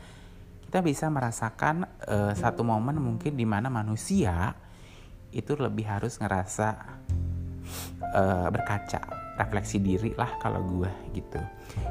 kita 0.67 0.83
bisa 0.83 1.07
merasakan 1.07 1.87
uh, 2.03 2.35
satu 2.35 2.67
momen 2.67 2.99
mungkin 2.99 3.39
di 3.39 3.47
mana 3.47 3.71
manusia 3.71 4.51
itu 5.31 5.55
lebih 5.55 5.87
harus 5.87 6.19
ngerasa 6.19 6.67
uh, 8.11 8.47
berkaca 8.51 9.24
refleksi 9.35 9.83
diri 9.83 10.15
lah 10.15 10.39
kalau 10.39 10.63
gue 10.63 10.91
gitu. 11.11 11.39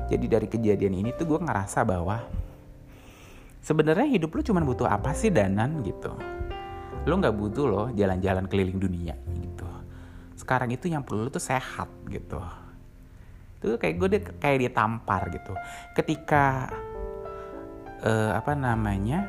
Jadi 0.09 0.25
dari 0.29 0.47
kejadian 0.49 0.95
ini 1.05 1.11
tuh 1.13 1.29
gue 1.29 1.41
ngerasa 1.45 1.85
bahwa 1.85 2.25
sebenarnya 3.61 4.09
hidup 4.09 4.33
lu 4.33 4.41
cuma 4.41 4.65
butuh 4.65 4.89
apa 4.89 5.13
sih 5.13 5.29
danan 5.29 5.85
gitu? 5.85 6.13
Lu 7.05 7.21
nggak 7.21 7.37
butuh 7.37 7.67
loh 7.69 7.87
jalan-jalan 7.93 8.49
keliling 8.49 8.81
dunia 8.81 9.17
gitu. 9.37 9.69
Sekarang 10.41 10.73
itu 10.73 10.89
yang 10.89 11.05
perlu 11.05 11.29
tuh 11.29 11.43
sehat 11.43 11.93
gitu. 12.09 12.41
Itu 13.61 13.77
kayak 13.77 13.95
gue 14.01 14.09
kayak 14.41 14.59
ditampar 14.65 15.29
gitu. 15.29 15.53
Ketika 15.93 16.73
uh, 18.05 18.33
apa 18.37 18.53
namanya 18.57 19.29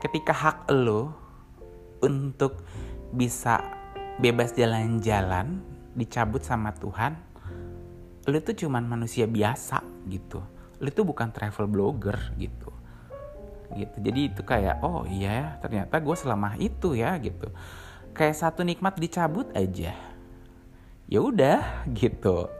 ketika 0.00 0.32
hak 0.36 0.58
lo 0.76 1.12
untuk 2.04 2.60
bisa 3.16 3.64
bebas 4.20 4.52
jalan-jalan 4.52 5.75
dicabut 5.96 6.44
sama 6.44 6.70
Tuhan 6.76 7.26
lu 8.26 8.38
tuh 8.42 8.58
cuman 8.58 8.82
manusia 8.82 9.24
biasa 9.30 9.82
gitu. 10.10 10.42
Lu 10.82 10.90
tuh 10.90 11.06
bukan 11.06 11.30
travel 11.30 11.70
blogger 11.70 12.18
gitu. 12.34 12.70
Gitu. 13.70 13.96
Jadi 14.02 14.20
itu 14.34 14.42
kayak 14.42 14.82
oh 14.82 15.06
iya 15.06 15.30
ya 15.30 15.46
ternyata 15.62 16.02
gue 16.02 16.16
selama 16.18 16.58
itu 16.58 16.98
ya 16.98 17.14
gitu. 17.22 17.50
Kayak 18.10 18.36
satu 18.36 18.66
nikmat 18.66 18.98
dicabut 18.98 19.46
aja. 19.54 19.94
Ya 21.06 21.18
udah 21.22 21.62
gitu. 21.98 22.50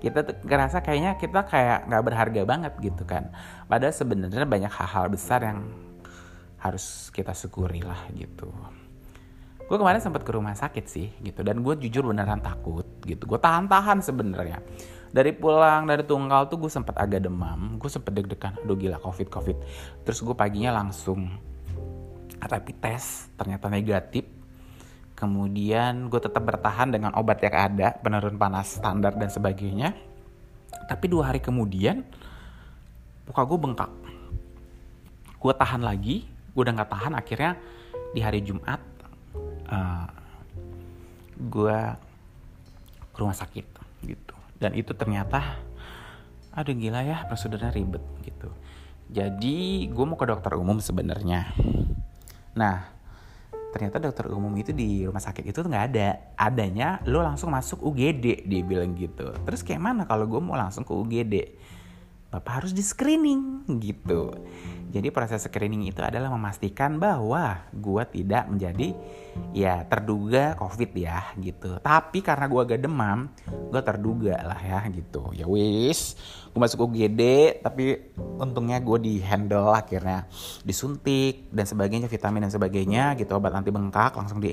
Kita 0.00 0.24
tuh 0.24 0.34
ngerasa 0.42 0.80
kayaknya 0.80 1.20
kita 1.20 1.44
kayak 1.44 1.86
nggak 1.86 2.04
berharga 2.08 2.42
banget 2.48 2.72
gitu 2.80 3.04
kan. 3.04 3.28
Padahal 3.68 3.92
sebenarnya 3.92 4.48
banyak 4.48 4.72
hal-hal 4.72 5.12
besar 5.12 5.44
yang 5.44 5.68
harus 6.58 7.12
kita 7.14 7.36
syukuri 7.36 7.86
lah 7.86 8.08
gitu 8.18 8.50
gue 9.68 9.76
kemarin 9.76 10.00
sempat 10.00 10.24
ke 10.24 10.32
rumah 10.32 10.56
sakit 10.56 10.84
sih 10.88 11.12
gitu. 11.20 11.44
Dan 11.44 11.60
gue 11.60 11.76
jujur 11.76 12.08
beneran 12.08 12.40
takut 12.40 12.88
gitu. 13.04 13.28
Gue 13.28 13.36
tahan-tahan 13.36 14.00
sebenarnya. 14.00 14.64
Dari 15.12 15.32
pulang 15.36 15.84
dari 15.84 16.04
tunggal 16.04 16.48
tuh 16.48 16.56
gue 16.56 16.72
sempat 16.72 16.96
agak 16.96 17.28
demam. 17.28 17.76
Gue 17.76 17.92
sempat 17.92 18.16
deg-degan 18.16 18.56
aduh 18.64 18.76
gila 18.80 18.96
covid 18.96 19.28
covid. 19.28 19.56
Terus 20.08 20.24
gue 20.24 20.32
paginya 20.32 20.72
langsung 20.80 21.28
rapid 22.40 22.76
test 22.80 23.28
ternyata 23.36 23.68
negatif. 23.68 24.24
Kemudian 25.12 26.08
gue 26.08 26.20
tetap 26.22 26.48
bertahan 26.48 26.88
dengan 26.88 27.12
obat 27.12 27.44
yang 27.44 27.52
ada 27.52 27.92
penurun 28.00 28.40
panas 28.40 28.80
standar 28.80 29.12
dan 29.20 29.28
sebagainya. 29.28 29.92
Tapi 30.88 31.04
dua 31.12 31.28
hari 31.28 31.44
kemudian 31.44 32.08
muka 33.28 33.44
gue 33.44 33.58
bengkak. 33.60 33.92
Gue 35.36 35.52
tahan 35.52 35.84
lagi 35.84 36.24
gue 36.56 36.62
udah 36.64 36.74
nggak 36.74 36.90
tahan 36.90 37.12
akhirnya 37.14 37.52
di 38.16 38.20
hari 38.24 38.40
Jumat 38.42 38.97
uh, 39.68 39.76
eh, 39.76 40.06
gue 41.38 41.78
ke 43.14 43.18
rumah 43.20 43.36
sakit 43.36 43.66
gitu. 44.04 44.34
Dan 44.58 44.74
itu 44.74 44.92
ternyata 44.94 45.62
aduh 46.58 46.74
gila 46.74 47.06
ya 47.06 47.22
prosedurnya 47.30 47.70
ribet 47.70 48.02
gitu. 48.26 48.50
Jadi 49.08 49.88
gue 49.88 50.04
mau 50.04 50.18
ke 50.18 50.26
dokter 50.26 50.58
umum 50.58 50.82
sebenarnya. 50.82 51.54
Nah 52.58 52.98
ternyata 53.68 54.00
dokter 54.00 54.32
umum 54.32 54.50
itu 54.56 54.72
di 54.72 55.06
rumah 55.06 55.22
sakit 55.22 55.44
itu 55.46 55.60
nggak 55.62 55.84
ada. 55.94 56.08
Adanya 56.34 56.98
lo 57.06 57.22
langsung 57.22 57.54
masuk 57.54 57.78
UGD 57.84 58.48
dia 58.48 58.62
bilang 58.66 58.96
gitu. 58.98 59.30
Terus 59.46 59.62
kayak 59.62 59.80
mana 59.80 60.02
kalau 60.08 60.26
gue 60.26 60.40
mau 60.42 60.58
langsung 60.58 60.82
ke 60.82 60.90
UGD 60.90 61.34
Bapak 62.28 62.60
harus 62.60 62.76
di 62.76 62.84
screening 62.84 63.64
gitu. 63.80 64.36
Jadi 64.88 65.08
proses 65.12 65.44
screening 65.44 65.88
itu 65.88 66.00
adalah 66.00 66.32
memastikan 66.32 66.96
bahwa 66.96 67.60
gue 67.72 68.04
tidak 68.08 68.48
menjadi 68.48 68.96
ya 69.56 69.84
terduga 69.84 70.56
COVID 70.56 70.92
ya 70.92 71.24
gitu. 71.40 71.80
Tapi 71.80 72.20
karena 72.20 72.44
gue 72.48 72.60
agak 72.60 72.80
demam, 72.84 73.32
gue 73.72 73.80
terduga 73.80 74.36
lah 74.44 74.60
ya 74.60 74.80
gitu. 74.92 75.28
Ya 75.36 75.44
wis, 75.44 76.16
gue 76.52 76.60
masuk 76.60 76.88
UGD, 76.88 77.20
tapi 77.64 78.12
untungnya 78.40 78.80
gue 78.80 78.98
di 79.00 79.14
handle 79.20 79.72
akhirnya 79.72 80.28
disuntik 80.64 81.48
dan 81.52 81.64
sebagainya, 81.64 82.08
vitamin 82.08 82.48
dan 82.48 82.52
sebagainya 82.52 83.16
gitu, 83.16 83.36
obat 83.36 83.56
anti 83.56 83.72
bengkak 83.72 84.16
langsung 84.16 84.40
di 84.40 84.52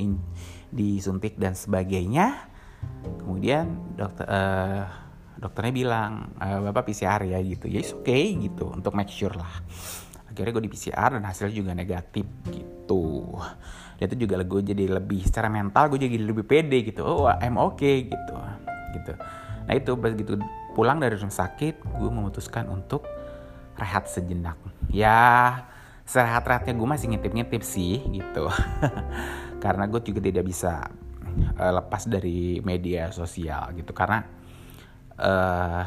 disuntik 0.72 1.40
dan 1.40 1.56
sebagainya. 1.56 2.52
Kemudian 3.24 3.96
dokter 4.00 4.28
uh, 4.28 5.05
dokternya 5.36 5.74
bilang 5.76 6.12
e, 6.40 6.48
bapak 6.70 6.92
PCR 6.92 7.22
ya 7.28 7.40
gitu. 7.44 7.66
Ya 7.68 7.82
oke 7.84 8.04
okay 8.04 8.36
gitu 8.40 8.72
untuk 8.72 8.96
make 8.96 9.12
sure 9.12 9.36
lah. 9.36 9.52
Akhirnya 10.32 10.52
gue 10.56 10.64
di 10.68 10.72
PCR 10.72 11.16
dan 11.16 11.24
hasilnya 11.24 11.56
juga 11.56 11.72
negatif 11.72 12.28
gitu. 12.52 13.36
Dan 13.96 14.06
itu 14.12 14.28
juga 14.28 14.44
gue 14.44 14.62
jadi 14.64 14.86
lebih 15.00 15.24
secara 15.24 15.48
mental 15.48 15.88
gue 15.92 16.00
jadi 16.08 16.18
lebih 16.20 16.44
pede 16.44 16.84
gitu. 16.84 17.04
Oh 17.08 17.28
I'm 17.28 17.56
okay 17.56 18.08
gitu 18.08 18.36
gitu. 18.96 19.14
Nah 19.66 19.74
itu 19.76 19.92
begitu 20.00 20.40
pulang 20.76 21.00
dari 21.00 21.16
rumah 21.16 21.32
sakit 21.32 21.84
gue 21.84 22.10
memutuskan 22.12 22.68
untuk 22.72 23.04
rehat 23.76 24.08
sejenak. 24.08 24.60
Ya 24.92 25.64
serehat-rehatnya 26.06 26.78
gue 26.78 26.88
masih 26.88 27.08
ngintip-ngintip 27.12 27.64
sih 27.66 28.00
gitu. 28.14 28.48
Karena 29.64 29.90
gue 29.90 30.00
juga 30.06 30.20
tidak 30.22 30.46
bisa 30.46 30.86
uh, 31.60 31.74
lepas 31.82 32.06
dari 32.06 32.62
media 32.62 33.10
sosial 33.12 33.74
gitu. 33.76 33.92
Karena 33.92 34.22
uh, 35.20 35.84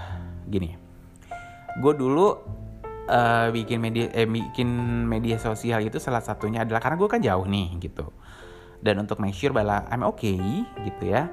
gini. 0.49 0.77
Gue 1.79 1.93
dulu 1.95 2.27
uh, 3.09 3.49
bikin 3.53 3.79
media 3.79 4.07
eh, 4.13 4.29
bikin 4.29 4.69
media 5.07 5.37
sosial 5.41 5.85
itu 5.85 5.97
salah 6.01 6.23
satunya 6.25 6.65
adalah 6.65 6.83
karena 6.83 6.97
gue 6.99 7.09
kan 7.09 7.21
jauh 7.23 7.47
nih 7.47 7.69
gitu. 7.83 8.07
Dan 8.79 9.03
untuk 9.03 9.19
make 9.19 9.35
sure 9.35 9.51
bahwa 9.51 9.87
I'm 9.91 10.07
okay 10.07 10.39
gitu 10.87 11.05
ya. 11.09 11.29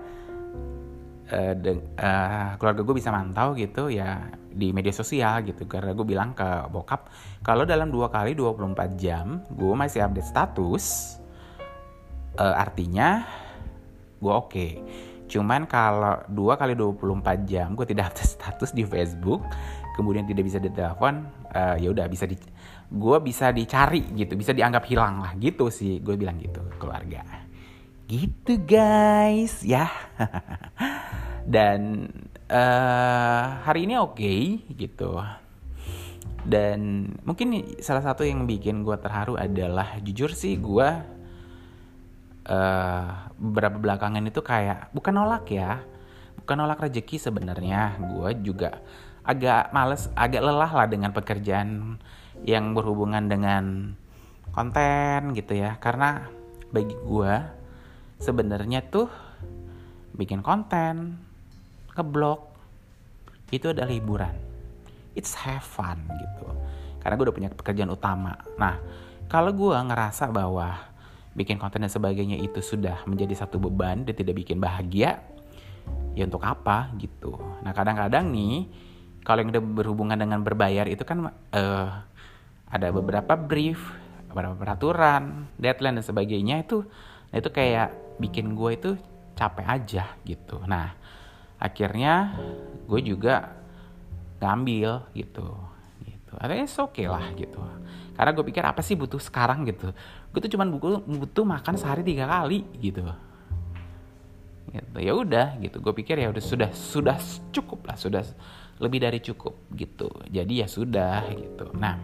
Uh, 1.26 1.58
de, 1.58 1.82
uh, 1.98 2.54
keluarga 2.62 2.86
gue 2.86 2.96
bisa 3.02 3.10
mantau 3.10 3.58
gitu 3.58 3.90
ya 3.90 4.30
di 4.50 4.70
media 4.72 4.94
sosial 4.94 5.42
gitu. 5.46 5.66
Karena 5.66 5.98
gue 5.98 6.06
bilang 6.06 6.38
ke 6.38 6.70
bokap 6.70 7.10
kalau 7.42 7.66
dalam 7.66 7.90
dua 7.90 8.14
kali 8.14 8.38
24 8.38 8.98
jam 8.98 9.42
gue 9.54 9.74
masih 9.74 10.06
update 10.06 10.30
status 10.30 10.86
uh, 12.40 12.56
artinya 12.56 13.26
gue 14.20 14.34
oke 14.34 14.50
okay. 14.52 14.72
Cuman 15.26 15.66
kalau 15.66 16.22
dua 16.30 16.56
kali 16.56 16.78
24 16.78 17.50
jam 17.50 17.74
gue 17.74 17.86
tidak 17.86 18.08
update 18.14 18.32
status 18.38 18.72
di 18.72 18.86
Facebook, 18.86 19.42
kemudian 19.98 20.26
tidak 20.26 20.46
bisa 20.46 20.62
ditelepon 20.62 21.26
uh, 21.54 21.76
ya 21.78 21.90
udah 21.90 22.06
bisa 22.06 22.30
di 22.30 22.38
gue 22.86 23.18
bisa 23.26 23.50
dicari 23.50 24.06
gitu 24.14 24.38
bisa 24.38 24.54
dianggap 24.54 24.86
hilang 24.86 25.22
lah. 25.22 25.34
Gitu 25.38 25.70
sih 25.74 26.00
gue 26.00 26.16
bilang 26.16 26.38
gitu 26.38 26.62
keluarga. 26.78 27.26
Gitu 28.06 28.62
guys 28.62 29.66
ya. 29.66 29.90
Dan 31.46 32.10
uh, 32.50 33.46
hari 33.66 33.90
ini 33.90 33.98
oke 33.98 34.18
okay, 34.18 34.42
gitu. 34.74 35.22
Dan 36.46 37.10
mungkin 37.26 37.82
salah 37.82 38.06
satu 38.06 38.22
yang 38.22 38.46
bikin 38.46 38.86
gue 38.86 38.94
terharu 39.02 39.34
adalah 39.34 39.98
jujur 40.06 40.30
sih 40.30 40.62
gue 40.62 41.15
uh, 42.48 43.30
beberapa 43.36 43.78
belakangan 43.78 44.24
itu 44.26 44.42
kayak 44.42 44.94
bukan 44.96 45.14
nolak 45.18 45.46
ya 45.52 45.84
bukan 46.40 46.56
nolak 46.62 46.86
rezeki 46.86 47.18
sebenarnya 47.18 47.98
gue 48.00 48.30
juga 48.46 48.82
agak 49.26 49.74
males, 49.74 50.06
agak 50.14 50.42
lelah 50.46 50.70
lah 50.70 50.88
dengan 50.88 51.10
pekerjaan 51.10 51.98
yang 52.46 52.78
berhubungan 52.78 53.26
dengan 53.26 53.98
konten 54.54 55.34
gitu 55.34 55.58
ya. 55.58 55.82
Karena 55.82 56.30
bagi 56.70 56.94
gue 56.94 57.34
sebenarnya 58.22 58.86
tuh 58.86 59.10
bikin 60.14 60.46
konten, 60.46 61.18
ngeblog 61.98 62.54
itu 63.50 63.74
adalah 63.74 63.90
hiburan. 63.90 64.36
It's 65.18 65.34
have 65.42 65.66
fun 65.66 66.06
gitu. 66.06 66.46
Karena 67.02 67.18
gue 67.18 67.26
udah 67.26 67.36
punya 67.36 67.50
pekerjaan 67.50 67.90
utama. 67.90 68.38
Nah, 68.62 68.78
kalau 69.26 69.50
gue 69.58 69.74
ngerasa 69.74 70.30
bahwa 70.30 70.94
bikin 71.36 71.60
konten 71.60 71.84
dan 71.84 71.92
sebagainya 71.92 72.40
itu 72.40 72.64
sudah 72.64 73.04
menjadi 73.06 73.46
satu 73.46 73.60
beban 73.60 74.08
dan 74.08 74.16
tidak 74.16 74.40
bikin 74.40 74.58
bahagia, 74.58 75.20
ya 76.16 76.24
untuk 76.24 76.42
apa 76.48 76.96
gitu. 76.96 77.36
Nah 77.62 77.76
kadang-kadang 77.76 78.32
nih 78.32 78.66
kalau 79.28 79.44
yang 79.44 79.52
udah 79.52 79.64
berhubungan 79.64 80.16
dengan 80.16 80.40
berbayar 80.42 80.88
itu 80.88 81.04
kan 81.04 81.28
uh, 81.30 81.90
ada 82.72 82.88
beberapa 82.90 83.36
brief, 83.36 83.84
beberapa 84.32 84.56
peraturan, 84.56 85.52
deadline 85.60 86.00
dan 86.00 86.06
sebagainya 86.08 86.64
itu 86.64 86.88
nah 87.34 87.44
itu 87.44 87.52
kayak 87.52 87.92
bikin 88.16 88.56
gue 88.56 88.72
itu 88.80 88.92
capek 89.36 89.68
aja 89.68 90.16
gitu. 90.24 90.64
Nah 90.64 90.96
akhirnya 91.60 92.40
gue 92.88 93.02
juga 93.04 93.52
ngambil 94.40 95.12
gitu 95.18 95.52
gitu. 96.06 96.34
Artinya 96.40 96.64
oke 96.64 96.96
okay 96.96 97.08
lah 97.12 97.26
gitu. 97.36 97.60
Karena 98.16 98.32
gue 98.32 98.46
pikir 98.48 98.64
apa 98.64 98.80
sih 98.80 98.96
butuh 98.96 99.20
sekarang? 99.20 99.68
gitu. 99.68 99.92
Gue 100.32 100.40
tuh 100.40 100.52
cuman 100.56 100.72
butuh, 100.72 101.04
butuh 101.04 101.46
makan 101.46 101.76
sehari 101.76 102.02
tiga 102.02 102.26
kali 102.26 102.64
gitu. 102.80 103.04
Gitu 104.72 104.98
ya 105.00 105.14
udah 105.16 105.60
gitu. 105.60 105.84
Gue 105.84 105.94
pikir 105.94 106.20
ya 106.20 106.32
udah 106.32 106.44
sudah 106.44 106.70
sudah 106.72 107.18
cukup 107.52 107.92
lah 107.92 107.96
sudah 108.00 108.24
lebih 108.80 109.04
dari 109.04 109.20
cukup 109.20 109.68
gitu. 109.76 110.10
Jadi 110.32 110.64
ya 110.64 110.68
sudah 110.68 111.28
gitu. 111.36 111.72
Nah 111.76 111.96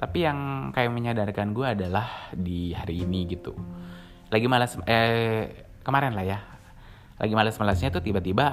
tapi 0.00 0.24
yang 0.24 0.72
kayak 0.72 0.90
menyadarkan 0.96 1.52
gue 1.52 1.66
adalah 1.66 2.32
di 2.32 2.72
hari 2.72 3.04
ini 3.04 3.28
gitu. 3.28 3.52
Lagi 4.32 4.46
malas 4.48 4.78
eh 4.88 5.68
kemarin 5.82 6.14
lah 6.14 6.24
ya. 6.24 6.38
Lagi 7.20 7.36
malas-malasnya 7.36 7.92
tuh 7.92 8.00
tiba-tiba 8.00 8.48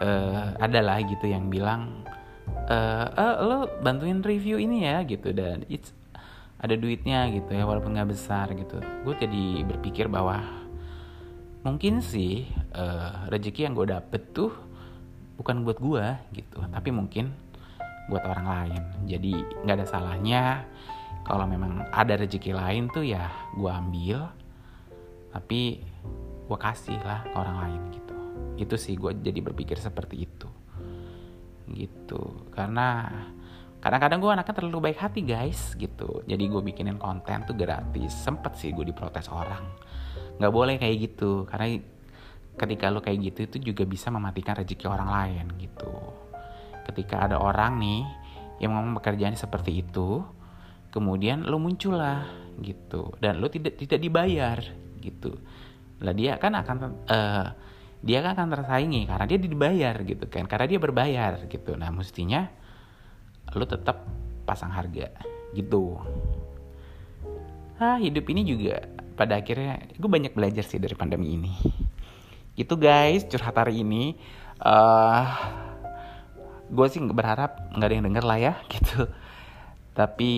uh, 0.00 0.56
ada 0.56 0.80
lah 0.80 0.96
gitu 1.04 1.28
yang 1.28 1.52
bilang 1.52 2.08
eh 2.68 3.06
uh, 3.08 3.36
lo 3.40 3.58
bantuin 3.80 4.20
review 4.20 4.60
ini 4.60 4.84
ya 4.84 5.00
gitu. 5.08 5.32
Dan 5.32 5.64
it's 5.72 5.92
ada 6.58 6.74
duitnya 6.74 7.30
gitu 7.30 7.54
ya 7.54 7.62
walaupun 7.62 7.94
nggak 7.94 8.10
besar 8.10 8.50
gitu. 8.52 8.82
Gue 9.06 9.14
jadi 9.14 9.62
berpikir 9.62 10.10
bahwa 10.10 10.42
mungkin 11.62 12.02
sih 12.02 12.50
uh, 12.74 13.30
rezeki 13.30 13.70
yang 13.70 13.74
gue 13.78 13.86
dapet 13.90 14.34
tuh 14.34 14.50
bukan 15.38 15.62
buat 15.62 15.78
gue 15.78 16.04
gitu 16.34 16.58
tapi 16.74 16.90
mungkin 16.90 17.30
buat 18.10 18.26
orang 18.26 18.46
lain. 18.46 18.82
Jadi 19.06 19.32
nggak 19.62 19.76
ada 19.78 19.86
salahnya 19.86 20.42
kalau 21.22 21.46
memang 21.46 21.86
ada 21.94 22.18
rezeki 22.18 22.58
lain 22.58 22.90
tuh 22.90 23.06
ya 23.06 23.30
gue 23.54 23.70
ambil 23.70 24.26
tapi 25.30 25.78
gue 26.48 26.58
kasih 26.58 26.98
lah 27.06 27.22
ke 27.22 27.36
orang 27.38 27.56
lain 27.62 27.80
gitu. 27.94 28.14
Itu 28.58 28.74
sih 28.74 28.98
gue 28.98 29.14
jadi 29.14 29.38
berpikir 29.38 29.78
seperti 29.78 30.26
itu 30.26 30.57
gitu. 31.74 32.48
Karena 32.52 33.08
kadang-kadang 33.78 34.18
gue 34.18 34.30
anaknya 34.34 34.54
terlalu 34.58 34.90
baik 34.90 34.98
hati 34.98 35.22
guys 35.22 35.74
gitu. 35.78 36.22
Jadi 36.26 36.44
gue 36.48 36.62
bikinin 36.62 36.98
konten 36.98 37.44
tuh 37.44 37.54
gratis. 37.54 38.12
Sempet 38.12 38.56
sih 38.58 38.74
gue 38.74 38.86
diprotes 38.88 39.28
orang. 39.30 39.64
Nggak 40.38 40.52
boleh 40.52 40.74
kayak 40.76 40.96
gitu. 41.10 41.44
Karena 41.48 41.78
ketika 42.58 42.90
lo 42.90 42.98
kayak 42.98 43.18
gitu 43.32 43.40
itu 43.46 43.56
juga 43.72 43.86
bisa 43.86 44.10
mematikan 44.10 44.58
rezeki 44.58 44.86
orang 44.90 45.10
lain 45.10 45.46
gitu. 45.62 45.92
Ketika 46.88 47.28
ada 47.30 47.36
orang 47.38 47.78
nih 47.78 48.02
yang 48.58 48.74
ngomong 48.74 48.98
pekerjaan 48.98 49.38
seperti 49.38 49.86
itu 49.86 50.24
kemudian 50.90 51.46
lo 51.46 51.60
muncul 51.62 52.00
lah 52.00 52.26
gitu. 52.58 53.14
Dan 53.22 53.38
lo 53.38 53.46
tidak 53.52 53.78
tidak 53.78 54.00
dibayar 54.02 54.58
gitu. 54.98 55.38
Lah 56.02 56.14
dia 56.14 56.38
kan 56.38 56.54
akan 56.58 56.76
uh, 57.06 57.46
dia 57.98 58.22
kan 58.22 58.38
akan 58.38 58.48
tersaingi 58.54 59.06
karena 59.10 59.24
dia 59.26 59.38
dibayar 59.38 59.94
gitu 60.06 60.24
kan 60.30 60.46
karena 60.46 60.66
dia 60.70 60.78
berbayar 60.78 61.32
gitu 61.50 61.74
nah 61.74 61.90
mestinya 61.90 62.46
lo 63.54 63.64
tetap 63.64 64.06
pasang 64.46 64.70
harga 64.70 65.10
gitu 65.56 65.98
ah 67.78 67.98
hidup 67.98 68.26
ini 68.30 68.46
juga 68.46 68.86
pada 69.18 69.38
akhirnya 69.38 69.82
gue 69.98 70.10
banyak 70.10 70.32
belajar 70.34 70.62
sih 70.62 70.78
dari 70.78 70.94
pandemi 70.94 71.34
ini 71.34 71.52
Gitu 72.58 72.74
guys, 72.74 73.22
curhat 73.30 73.54
hari 73.54 73.86
ini. 73.86 74.18
Uh, 74.58 75.30
gue 76.66 76.86
sih 76.90 76.98
berharap 76.98 77.70
nggak 77.70 77.86
ada 77.86 77.94
yang 77.94 78.06
denger 78.10 78.24
lah 78.26 78.38
ya 78.42 78.52
gitu. 78.74 79.06
Tapi 79.94 80.30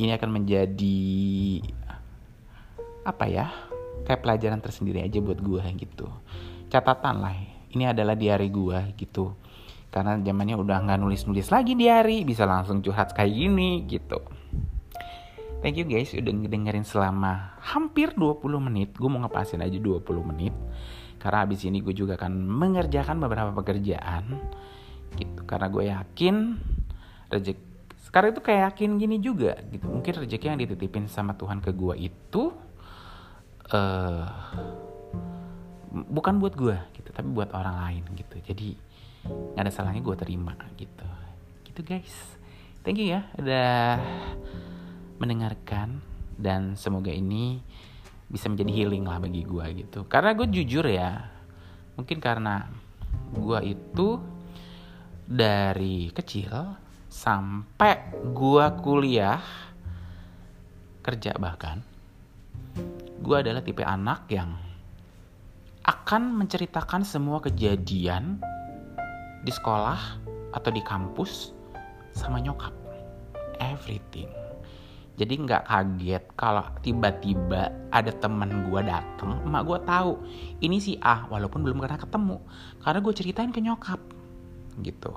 ini 0.00 0.10
akan 0.16 0.30
menjadi 0.32 1.04
apa 3.04 3.24
ya? 3.28 3.52
Kayak 4.08 4.24
pelajaran 4.24 4.64
tersendiri 4.64 5.04
aja 5.04 5.20
buat 5.20 5.44
gue 5.44 5.60
gitu. 5.76 6.08
Catatan 6.68 7.16
lah. 7.24 7.34
Ini 7.72 7.92
adalah 7.96 8.16
diary 8.16 8.48
gue 8.48 8.96
gitu. 8.96 9.36
Karena 9.88 10.20
zamannya 10.20 10.56
udah 10.56 10.84
nggak 10.84 11.00
nulis-nulis 11.00 11.48
lagi 11.48 11.72
diary, 11.72 12.24
bisa 12.24 12.44
langsung 12.44 12.84
curhat 12.84 13.16
kayak 13.16 13.32
gini 13.32 13.88
gitu. 13.88 14.20
Thank 15.58 15.80
you 15.80 15.88
guys 15.88 16.14
udah 16.14 16.30
dengerin 16.30 16.86
selama 16.86 17.58
hampir 17.64 18.14
20 18.14 18.38
menit. 18.62 18.94
Gue 18.94 19.10
mau 19.10 19.18
ngepasin 19.24 19.64
aja 19.64 19.74
20 19.74 20.04
menit 20.22 20.54
karena 21.18 21.44
habis 21.44 21.66
ini 21.66 21.82
gue 21.82 21.92
juga 21.92 22.14
akan 22.14 22.46
mengerjakan 22.46 23.18
beberapa 23.18 23.50
pekerjaan 23.58 24.38
gitu 25.18 25.42
karena 25.44 25.66
gue 25.66 25.84
yakin 25.90 26.34
rezeki 27.28 27.66
sekarang 28.08 28.32
itu 28.32 28.40
kayak 28.40 28.62
yakin 28.72 28.90
gini 28.96 29.16
juga 29.20 29.58
gitu 29.68 29.84
mungkin 29.84 30.24
rezeki 30.24 30.46
yang 30.48 30.58
dititipin 30.62 31.04
sama 31.10 31.36
Tuhan 31.36 31.60
ke 31.60 31.74
gue 31.74 32.08
itu 32.08 32.54
uh, 33.74 34.24
bukan 35.88 36.40
buat 36.40 36.54
gue 36.54 36.76
gitu 36.96 37.10
tapi 37.12 37.28
buat 37.32 37.52
orang 37.52 37.76
lain 37.84 38.02
gitu. 38.16 38.36
Jadi 38.44 38.68
nggak 39.28 39.64
ada 39.64 39.72
salahnya 39.72 40.04
gue 40.04 40.16
terima 40.16 40.54
gitu. 40.76 41.08
Gitu 41.64 41.80
guys. 41.84 42.16
Thank 42.84 43.02
you 43.02 43.12
ya 43.12 43.26
udah 43.36 44.00
mendengarkan 45.18 46.00
dan 46.38 46.78
semoga 46.78 47.10
ini 47.10 47.60
bisa 48.28 48.46
menjadi 48.46 48.70
healing 48.70 49.04
lah 49.08 49.18
bagi 49.18 49.42
gue 49.42 49.66
gitu. 49.84 50.04
Karena 50.06 50.36
gue 50.36 50.46
jujur 50.48 50.84
ya 50.86 51.26
mungkin 51.98 52.22
karena 52.22 52.68
gue 53.34 53.58
itu 53.74 54.20
dari 55.28 56.08
kecil 56.08 56.52
sampai 57.08 58.16
gua 58.32 58.76
kuliah 58.80 59.40
kerja 61.04 61.36
bahkan 61.40 61.80
gua 63.20 63.40
adalah 63.40 63.64
tipe 63.64 63.80
anak 63.84 64.28
yang 64.28 64.67
akan 65.88 66.36
menceritakan 66.36 67.00
semua 67.00 67.40
kejadian 67.40 68.36
di 69.40 69.48
sekolah 69.48 70.20
atau 70.52 70.68
di 70.68 70.84
kampus 70.84 71.56
sama 72.12 72.44
nyokap. 72.44 72.76
Everything. 73.56 74.28
Jadi 75.16 75.34
nggak 75.34 75.64
kaget 75.66 76.24
kalau 76.36 76.62
tiba-tiba 76.84 77.72
ada 77.88 78.12
temen 78.14 78.68
gue 78.68 78.80
dateng 78.84 79.42
emak 79.42 79.66
gue 79.66 79.78
tahu 79.82 80.12
ini 80.62 80.78
si 80.78 80.94
A 81.02 81.26
walaupun 81.26 81.64
belum 81.66 81.82
pernah 81.82 81.98
ketemu 81.98 82.36
karena 82.84 82.98
gue 83.02 83.14
ceritain 83.16 83.50
ke 83.50 83.58
nyokap 83.58 83.98
gitu. 84.84 85.16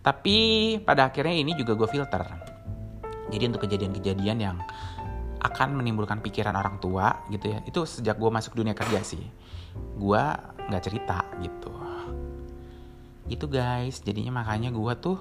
Tapi 0.00 0.36
pada 0.80 1.12
akhirnya 1.12 1.36
ini 1.36 1.52
juga 1.52 1.76
gue 1.76 1.90
filter. 1.90 2.24
Jadi 3.28 3.42
untuk 3.44 3.68
kejadian-kejadian 3.68 4.38
yang 4.40 4.56
akan 5.40 5.76
menimbulkan 5.76 6.24
pikiran 6.24 6.56
orang 6.56 6.80
tua 6.80 7.26
gitu 7.28 7.52
ya, 7.52 7.58
itu 7.68 7.84
sejak 7.84 8.16
gue 8.16 8.30
masuk 8.32 8.56
dunia 8.56 8.72
kerja 8.72 9.00
sih, 9.04 9.24
gue 9.74 10.24
nggak 10.70 10.82
cerita 10.84 11.24
gitu. 11.42 11.70
Itu 13.30 13.46
guys, 13.46 14.02
jadinya 14.02 14.42
makanya 14.42 14.74
gue 14.74 14.92
tuh 14.98 15.18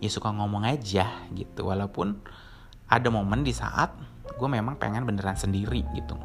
ya 0.00 0.10
suka 0.10 0.32
ngomong 0.32 0.64
aja 0.64 1.28
gitu, 1.32 1.68
walaupun 1.68 2.20
ada 2.88 3.08
momen 3.08 3.44
di 3.44 3.52
saat 3.52 3.92
gue 4.24 4.48
memang 4.48 4.80
pengen 4.80 5.04
beneran 5.04 5.36
sendiri 5.36 5.84
gitu. 5.92 6.16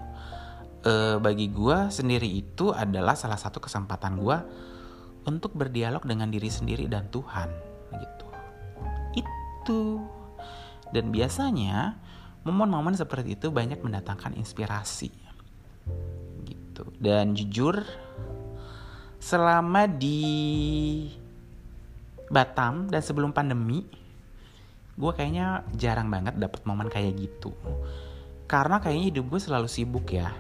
E, 0.80 1.20
bagi 1.20 1.52
gue 1.52 1.92
sendiri 1.92 2.28
itu 2.28 2.72
adalah 2.72 3.20
salah 3.20 3.36
satu 3.36 3.60
kesempatan 3.60 4.16
gue 4.16 4.38
untuk 5.28 5.52
berdialog 5.54 6.02
dengan 6.08 6.32
diri 6.32 6.48
sendiri 6.48 6.88
dan 6.88 7.12
Tuhan 7.12 7.52
gitu 8.00 8.30
itu 9.70 10.02
dan 10.90 11.14
biasanya 11.14 12.02
momen-momen 12.42 12.98
seperti 12.98 13.38
itu 13.38 13.54
banyak 13.54 13.84
mendatangkan 13.86 14.34
inspirasi 14.34 15.14
gitu. 16.80 16.88
Dan 16.96 17.36
jujur 17.36 17.84
selama 19.20 19.84
di 19.92 20.24
Batam 22.32 22.88
dan 22.88 23.04
sebelum 23.04 23.36
pandemi 23.36 23.84
gue 25.00 25.12
kayaknya 25.16 25.64
jarang 25.76 26.08
banget 26.08 26.40
dapet 26.40 26.64
momen 26.64 26.88
kayak 26.88 27.20
gitu. 27.20 27.52
Karena 28.48 28.80
kayaknya 28.80 29.06
hidup 29.12 29.26
gue 29.36 29.40
selalu 29.44 29.68
sibuk 29.68 30.08
ya. 30.14 30.32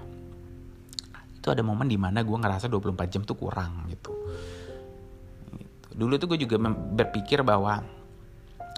Itu 1.36 1.52
ada 1.52 1.63
momen 1.63 1.88
di 1.88 1.97
mana 1.99 2.23
gue 2.23 2.38
ngerasa 2.38 2.71
24 2.71 3.12
jam 3.12 3.21
tuh 3.23 3.36
kurang 3.36 3.88
gitu. 3.91 4.15
Dulu 5.95 6.13
tuh 6.15 6.28
gue 6.36 6.39
juga 6.45 6.56
berpikir 6.71 7.43
bahwa 7.43 7.84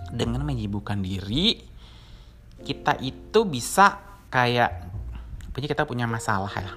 dengan 0.10 0.42
menyibukkan 0.42 0.98
diri 1.02 1.62
kita 2.62 2.98
itu 3.02 3.40
bisa 3.46 4.00
kayak 4.30 4.88
punya 5.52 5.68
kita 5.68 5.84
punya 5.84 6.06
masalah 6.08 6.52
ya 6.54 6.72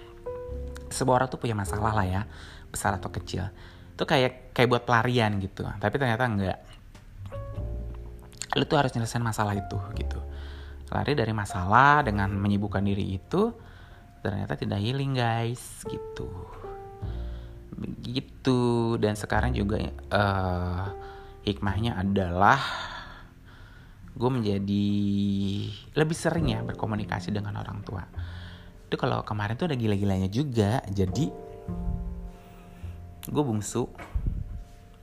sebuah 0.95 1.15
orang 1.19 1.29
tuh 1.29 1.43
punya 1.43 1.59
masalah 1.59 1.91
lah 1.91 2.07
ya 2.07 2.23
besar 2.71 2.95
atau 2.95 3.11
kecil. 3.11 3.51
Itu 3.95 4.07
kayak 4.07 4.55
kayak 4.55 4.69
buat 4.71 4.83
pelarian 4.87 5.43
gitu. 5.43 5.67
Tapi 5.67 5.95
ternyata 5.99 6.25
enggak. 6.27 6.59
Lu 8.55 8.63
tuh 8.71 8.79
harus 8.79 8.95
nyelesain 8.95 9.23
masalah 9.23 9.59
itu 9.59 9.79
gitu. 9.99 10.23
Lari 10.95 11.19
dari 11.19 11.35
masalah 11.35 12.07
dengan 12.07 12.31
menyibukkan 12.39 12.87
diri 12.87 13.19
itu 13.19 13.51
ternyata 14.23 14.55
tidak 14.55 14.79
healing 14.79 15.19
guys 15.19 15.83
gitu. 15.91 16.31
Begitu. 17.75 18.95
Dan 19.03 19.19
sekarang 19.19 19.51
juga 19.59 19.83
uh, 20.15 20.87
hikmahnya 21.43 21.99
adalah 21.99 22.63
gue 24.15 24.31
menjadi 24.31 24.87
lebih 25.99 26.15
sering 26.15 26.55
ya 26.55 26.63
berkomunikasi 26.63 27.35
dengan 27.35 27.59
orang 27.59 27.83
tua 27.83 28.07
itu 28.95 29.03
kalau 29.03 29.27
kemarin 29.27 29.59
tuh 29.59 29.67
ada 29.67 29.75
gila-gilanya 29.75 30.31
juga 30.31 30.79
jadi 30.87 31.35
gue 33.27 33.43
bungsu. 33.43 33.91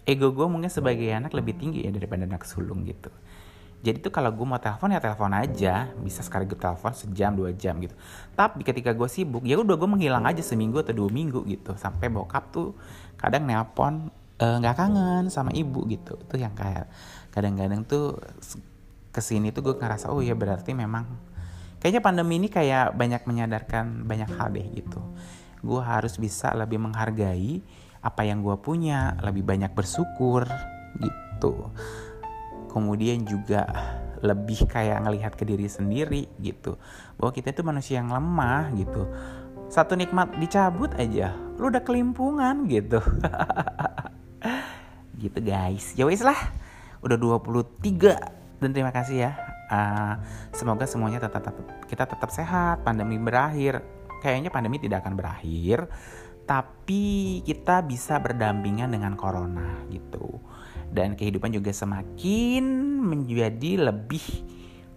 Ego 0.08 0.32
gue 0.32 0.48
mungkin 0.48 0.72
sebagai 0.72 1.12
anak 1.12 1.36
lebih 1.36 1.60
tinggi 1.60 1.84
ya 1.84 1.92
daripada 1.92 2.24
anak 2.24 2.48
sulung 2.48 2.88
gitu. 2.88 3.12
Jadi 3.84 4.00
tuh 4.00 4.14
kalau 4.16 4.32
gue 4.32 4.48
mau 4.48 4.62
telepon 4.64 4.96
ya 4.96 5.04
telepon 5.04 5.36
aja 5.36 5.92
bisa 6.00 6.24
sekali 6.24 6.48
gue 6.48 6.56
telepon 6.56 6.96
sejam 6.96 7.36
dua 7.36 7.52
jam 7.52 7.76
gitu. 7.84 7.92
Tapi 8.32 8.64
ketika 8.64 8.96
gue 8.96 9.12
sibuk 9.12 9.44
ya 9.44 9.60
udah 9.60 9.76
gue 9.76 9.90
menghilang 9.92 10.24
aja 10.24 10.40
seminggu 10.40 10.80
atau 10.80 10.96
dua 10.96 11.12
minggu 11.12 11.44
gitu. 11.52 11.76
Sampai 11.76 12.08
bokap 12.08 12.48
tuh 12.56 12.72
kadang 13.20 13.44
nelpon 13.44 14.08
eh, 14.40 14.56
nggak 14.56 14.74
uh, 14.74 14.80
kangen 14.80 15.28
sama 15.28 15.52
ibu 15.52 15.84
gitu. 15.92 16.16
Itu 16.16 16.40
yang 16.40 16.56
kayak 16.56 16.88
kadang-kadang 17.36 17.84
tuh 17.84 18.16
ke 19.12 19.20
sini 19.20 19.52
tuh 19.52 19.68
gue 19.68 19.76
ngerasa 19.76 20.08
oh 20.08 20.24
ya 20.24 20.32
berarti 20.32 20.72
memang 20.72 21.04
kayaknya 21.82 22.02
pandemi 22.06 22.38
ini 22.38 22.48
kayak 22.48 22.94
banyak 22.94 23.26
menyadarkan 23.26 24.06
banyak 24.06 24.30
hal 24.38 24.54
deh 24.54 24.64
gitu. 24.78 25.02
Gue 25.66 25.82
harus 25.82 26.16
bisa 26.22 26.54
lebih 26.54 26.78
menghargai 26.78 27.60
apa 28.02 28.22
yang 28.22 28.46
gue 28.46 28.54
punya 28.62 29.18
lebih 29.26 29.42
banyak 29.42 29.74
bersyukur 29.74 30.46
gitu. 31.02 31.74
Kemudian 32.70 33.26
juga 33.26 33.66
lebih 34.22 34.70
kayak 34.70 35.02
ngelihat 35.02 35.34
ke 35.34 35.44
diri 35.44 35.66
sendiri 35.66 36.30
gitu. 36.38 36.78
Bahwa 37.18 37.34
kita 37.34 37.50
itu 37.50 37.66
manusia 37.66 37.98
yang 37.98 38.14
lemah 38.14 38.70
gitu. 38.78 39.10
Satu 39.74 39.98
nikmat 39.98 40.38
dicabut 40.38 40.94
aja 40.96 41.34
lu 41.58 41.70
udah 41.70 41.82
kelimpungan 41.82 42.70
gitu. 42.70 43.02
Gitu 45.22 45.38
guys. 45.38 45.94
Ya 45.94 46.10
wis 46.10 46.26
lah. 46.26 46.38
Udah 47.06 47.14
23 47.14 48.58
dan 48.58 48.70
terima 48.74 48.90
kasih 48.90 49.30
ya 49.30 49.51
uh, 49.72 50.20
semoga 50.52 50.84
semuanya 50.84 51.24
tetap, 51.24 51.56
kita 51.88 52.04
tetap 52.04 52.30
sehat 52.30 52.84
pandemi 52.84 53.16
berakhir. 53.16 53.80
Kayaknya 54.22 54.54
pandemi 54.54 54.78
tidak 54.78 55.02
akan 55.02 55.18
berakhir 55.18 55.90
tapi 56.52 57.40
kita 57.48 57.80
bisa 57.86 58.20
berdampingan 58.20 58.92
dengan 58.92 59.16
corona 59.16 59.88
gitu. 59.88 60.42
Dan 60.92 61.16
kehidupan 61.16 61.56
juga 61.56 61.72
semakin 61.72 62.64
menjadi 63.00 63.88
lebih 63.88 64.44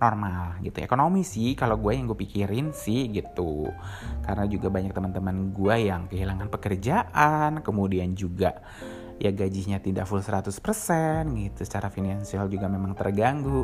normal 0.03 0.59
gitu. 0.67 0.83
Ekonomi 0.83 1.23
sih 1.23 1.55
kalau 1.55 1.79
gue 1.79 1.95
yang 1.95 2.11
gue 2.11 2.19
pikirin 2.19 2.75
sih 2.75 3.07
gitu. 3.15 3.71
Karena 4.27 4.45
juga 4.51 4.67
banyak 4.73 4.91
teman-teman 4.91 5.55
gue 5.55 5.77
yang 5.87 6.11
kehilangan 6.11 6.51
pekerjaan 6.51 7.63
kemudian 7.63 8.19
juga 8.19 8.59
ya 9.23 9.31
gajinya 9.31 9.79
tidak 9.79 10.11
full 10.11 10.19
100% 10.19 10.51
gitu. 11.39 11.61
Secara 11.63 11.87
finansial 11.87 12.51
juga 12.51 12.67
memang 12.67 12.99
terganggu 12.99 13.63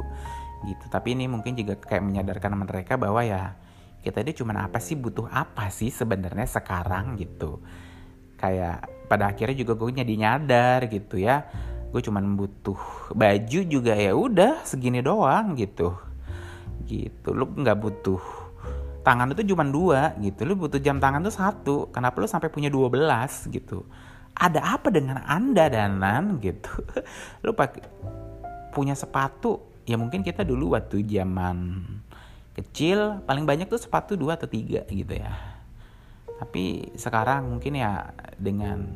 gitu. 0.65 0.85
Tapi 0.89 1.17
ini 1.17 1.25
mungkin 1.31 1.57
juga 1.57 1.77
kayak 1.77 2.05
menyadarkan 2.05 2.53
mereka 2.57 3.01
bahwa 3.01 3.25
ya 3.25 3.57
kita 4.01 4.25
ini 4.25 4.33
cuma 4.33 4.57
apa 4.57 4.81
sih 4.81 4.97
butuh 4.97 5.29
apa 5.29 5.69
sih 5.69 5.93
sebenarnya 5.93 6.49
sekarang 6.49 7.21
gitu. 7.21 7.61
Kayak 8.41 8.89
pada 9.09 9.33
akhirnya 9.33 9.57
juga 9.57 9.77
gue 9.77 10.01
jadi 10.01 10.15
nyadar 10.17 10.89
gitu 10.89 11.21
ya. 11.21 11.45
Gue 11.93 12.01
cuman 12.01 12.39
butuh 12.39 12.79
baju 13.13 13.61
juga 13.67 13.93
ya 13.93 14.17
udah 14.17 14.65
segini 14.65 15.05
doang 15.05 15.53
gitu. 15.57 15.93
Gitu. 16.89 17.29
Lu 17.37 17.45
nggak 17.45 17.77
butuh 17.77 18.23
tangan 19.05 19.33
itu 19.37 19.53
cuma 19.53 19.69
dua 19.69 20.17
gitu. 20.21 20.49
Lu 20.49 20.57
butuh 20.57 20.81
jam 20.81 20.97
tangan 20.97 21.21
tuh 21.21 21.35
satu. 21.35 21.77
Kenapa 21.93 22.21
lu 22.21 22.29
sampai 22.29 22.49
punya 22.49 22.73
dua 22.73 22.89
belas 22.89 23.45
gitu? 23.53 23.85
Ada 24.33 24.81
apa 24.81 24.89
dengan 24.89 25.21
anda 25.29 25.69
danan? 25.69 26.37
Gitu. 26.45 26.73
Lu 27.45 27.53
pakai 27.53 27.85
punya 28.73 28.97
sepatu 28.97 29.70
ya 29.91 29.99
mungkin 29.99 30.23
kita 30.23 30.47
dulu 30.47 30.79
waktu 30.79 31.03
zaman 31.03 31.83
kecil 32.55 33.27
paling 33.27 33.43
banyak 33.43 33.67
tuh 33.67 33.83
sepatu 33.83 34.15
dua 34.15 34.39
atau 34.39 34.47
tiga 34.47 34.87
gitu 34.87 35.19
ya. 35.19 35.35
Tapi 36.39 36.95
sekarang 36.95 37.51
mungkin 37.51 37.75
ya 37.75 38.15
dengan 38.39 38.87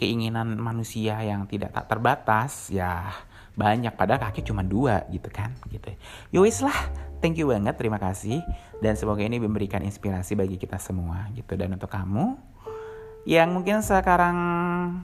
keinginan 0.00 0.56
manusia 0.56 1.20
yang 1.20 1.44
tidak 1.44 1.76
tak 1.76 1.92
terbatas 1.92 2.72
ya 2.72 3.12
banyak. 3.52 3.92
Pada 3.92 4.16
kaki 4.16 4.40
cuma 4.48 4.64
dua 4.64 5.04
gitu 5.12 5.28
kan 5.28 5.52
gitu. 5.68 5.92
Yowis 6.32 6.64
ya 6.64 6.72
lah 6.72 6.78
thank 7.20 7.36
you 7.36 7.52
banget 7.52 7.76
terima 7.76 8.00
kasih. 8.00 8.40
Dan 8.80 8.96
semoga 8.96 9.20
ini 9.20 9.36
memberikan 9.36 9.84
inspirasi 9.84 10.32
bagi 10.40 10.56
kita 10.56 10.80
semua 10.80 11.28
gitu. 11.36 11.52
Dan 11.52 11.76
untuk 11.76 11.92
kamu 11.92 12.56
yang 13.28 13.52
mungkin 13.52 13.84
sekarang 13.84 14.38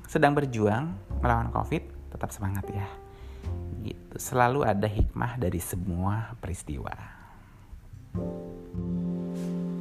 sedang 0.09 0.33
berjuang 0.33 0.97
melawan 1.21 1.53
covid 1.53 1.83
tetap 2.09 2.31
semangat 2.31 2.65
ya 2.71 3.02
gitu 3.83 4.15
selalu 4.17 4.63
ada 4.63 4.87
hikmah 4.87 5.35
dari 5.37 5.59
semua 5.59 6.39
peristiwa. 6.39 6.95
thank 8.13 9.37
you 9.37 9.72